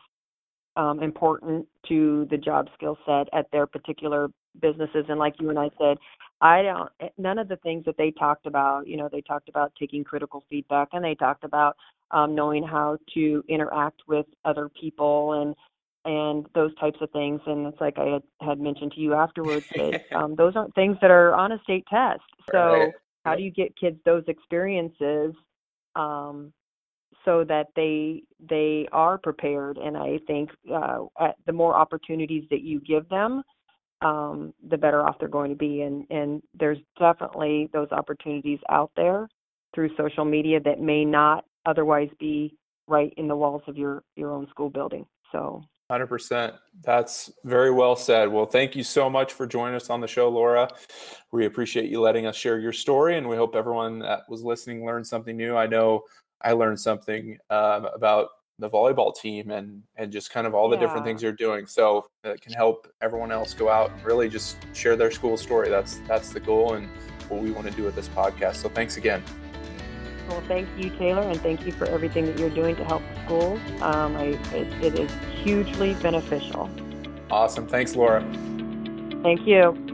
um, 0.76 1.02
important 1.02 1.66
to 1.88 2.26
the 2.30 2.36
job 2.36 2.68
skill 2.74 2.98
set 3.06 3.28
at 3.32 3.46
their 3.50 3.66
particular 3.66 4.28
businesses, 4.60 5.06
and 5.08 5.18
like 5.18 5.34
you 5.40 5.48
and 5.48 5.58
I 5.58 5.70
said, 5.78 5.96
I 6.40 6.62
don't 6.62 6.90
eh, 7.00 7.08
none 7.18 7.38
of 7.38 7.48
the 7.48 7.56
things 7.56 7.84
that 7.84 7.96
they 7.96 8.10
talked 8.12 8.46
about, 8.46 8.86
you 8.86 8.96
know, 8.96 9.08
they 9.10 9.20
talked 9.20 9.48
about 9.48 9.72
taking 9.78 10.04
critical 10.04 10.44
feedback 10.48 10.88
and 10.92 11.04
they 11.04 11.14
talked 11.14 11.44
about 11.44 11.76
um, 12.10 12.34
knowing 12.34 12.62
how 12.62 12.98
to 13.14 13.44
interact 13.48 14.02
with 14.08 14.26
other 14.44 14.68
people 14.68 15.40
and 15.42 15.54
and 16.06 16.46
those 16.54 16.74
types 16.76 16.98
of 17.02 17.10
things. 17.10 17.40
And 17.46 17.66
it's 17.66 17.80
like 17.80 17.98
I 17.98 18.06
had, 18.06 18.22
had 18.40 18.60
mentioned 18.60 18.92
to 18.92 19.00
you 19.00 19.14
afterwards 19.14 19.66
that 19.74 20.00
um, 20.16 20.34
those 20.34 20.56
aren't 20.56 20.74
things 20.74 20.96
that 21.02 21.10
are 21.10 21.34
on 21.34 21.52
a 21.52 21.60
state 21.62 21.84
test. 21.90 22.22
So 22.50 22.58
right. 22.58 22.92
how 23.24 23.34
do 23.36 23.42
you 23.42 23.50
get 23.50 23.78
kids 23.78 23.98
those 24.04 24.24
experiences 24.26 25.34
um, 25.94 26.52
so 27.24 27.44
that 27.44 27.66
they 27.76 28.22
they 28.48 28.88
are 28.92 29.18
prepared? 29.18 29.76
And 29.76 29.96
I 29.96 30.18
think 30.26 30.50
uh, 30.72 31.00
the 31.46 31.52
more 31.52 31.74
opportunities 31.74 32.44
that 32.50 32.62
you 32.62 32.80
give 32.80 33.06
them, 33.10 33.42
um, 34.02 34.54
the 34.68 34.78
better 34.78 35.06
off 35.06 35.16
they're 35.18 35.28
going 35.28 35.50
to 35.50 35.56
be. 35.56 35.82
And, 35.82 36.06
and 36.10 36.42
there's 36.58 36.78
definitely 36.98 37.68
those 37.72 37.88
opportunities 37.92 38.58
out 38.68 38.90
there 38.96 39.28
through 39.74 39.90
social 39.96 40.24
media 40.24 40.60
that 40.60 40.80
may 40.80 41.04
not 41.04 41.44
otherwise 41.66 42.08
be 42.18 42.56
right 42.88 43.12
in 43.16 43.28
the 43.28 43.36
walls 43.36 43.62
of 43.66 43.76
your, 43.76 44.02
your 44.16 44.32
own 44.32 44.48
school 44.48 44.70
building. 44.70 45.06
So 45.32 45.62
100%. 45.90 46.54
That's 46.82 47.30
very 47.44 47.70
well 47.70 47.96
said. 47.96 48.28
Well, 48.28 48.46
thank 48.46 48.76
you 48.76 48.84
so 48.84 49.10
much 49.10 49.32
for 49.32 49.46
joining 49.46 49.74
us 49.74 49.90
on 49.90 50.00
the 50.00 50.06
show, 50.06 50.28
Laura. 50.28 50.68
We 51.32 51.46
appreciate 51.46 51.90
you 51.90 52.00
letting 52.00 52.26
us 52.26 52.36
share 52.36 52.60
your 52.60 52.72
story, 52.72 53.18
and 53.18 53.28
we 53.28 53.36
hope 53.36 53.56
everyone 53.56 53.98
that 54.00 54.22
was 54.28 54.42
listening 54.42 54.86
learned 54.86 55.06
something 55.06 55.36
new. 55.36 55.56
I 55.56 55.66
know 55.66 56.02
I 56.42 56.52
learned 56.52 56.78
something 56.78 57.38
um, 57.50 57.86
about 57.92 58.28
the 58.60 58.68
volleyball 58.68 59.14
team 59.14 59.50
and 59.50 59.82
and 59.96 60.12
just 60.12 60.30
kind 60.30 60.46
of 60.46 60.54
all 60.54 60.68
the 60.68 60.76
yeah. 60.76 60.82
different 60.82 61.04
things 61.04 61.22
you're 61.22 61.32
doing 61.32 61.66
so 61.66 62.06
it 62.24 62.40
can 62.40 62.52
help 62.52 62.86
everyone 63.00 63.32
else 63.32 63.54
go 63.54 63.68
out 63.68 63.90
and 63.90 64.04
really 64.04 64.28
just 64.28 64.56
share 64.72 64.96
their 64.96 65.10
school 65.10 65.36
story. 65.36 65.68
That's 65.68 66.00
that's 66.06 66.30
the 66.30 66.40
goal 66.40 66.74
and 66.74 66.88
what 67.28 67.42
we 67.42 67.50
want 67.50 67.68
to 67.68 67.72
do 67.72 67.84
with 67.84 67.94
this 67.94 68.08
podcast 68.08 68.56
so 68.56 68.68
thanks 68.68 68.96
again. 68.96 69.22
Well 70.28 70.42
thank 70.46 70.68
you 70.76 70.90
taylor 70.90 71.22
and 71.22 71.40
thank 71.40 71.66
you 71.66 71.72
for 71.72 71.86
everything 71.86 72.26
that 72.26 72.38
you're 72.38 72.50
doing 72.50 72.76
to 72.76 72.84
help 72.84 73.02
the 73.14 73.24
schools. 73.24 73.60
Um, 73.80 74.16
I, 74.16 74.24
it, 74.54 74.84
it 74.84 74.98
is 74.98 75.10
hugely 75.42 75.94
beneficial. 75.94 76.70
Awesome. 77.30 77.66
Thanks 77.66 77.96
laura. 77.96 78.22
Thank 79.22 79.46
you 79.46 79.89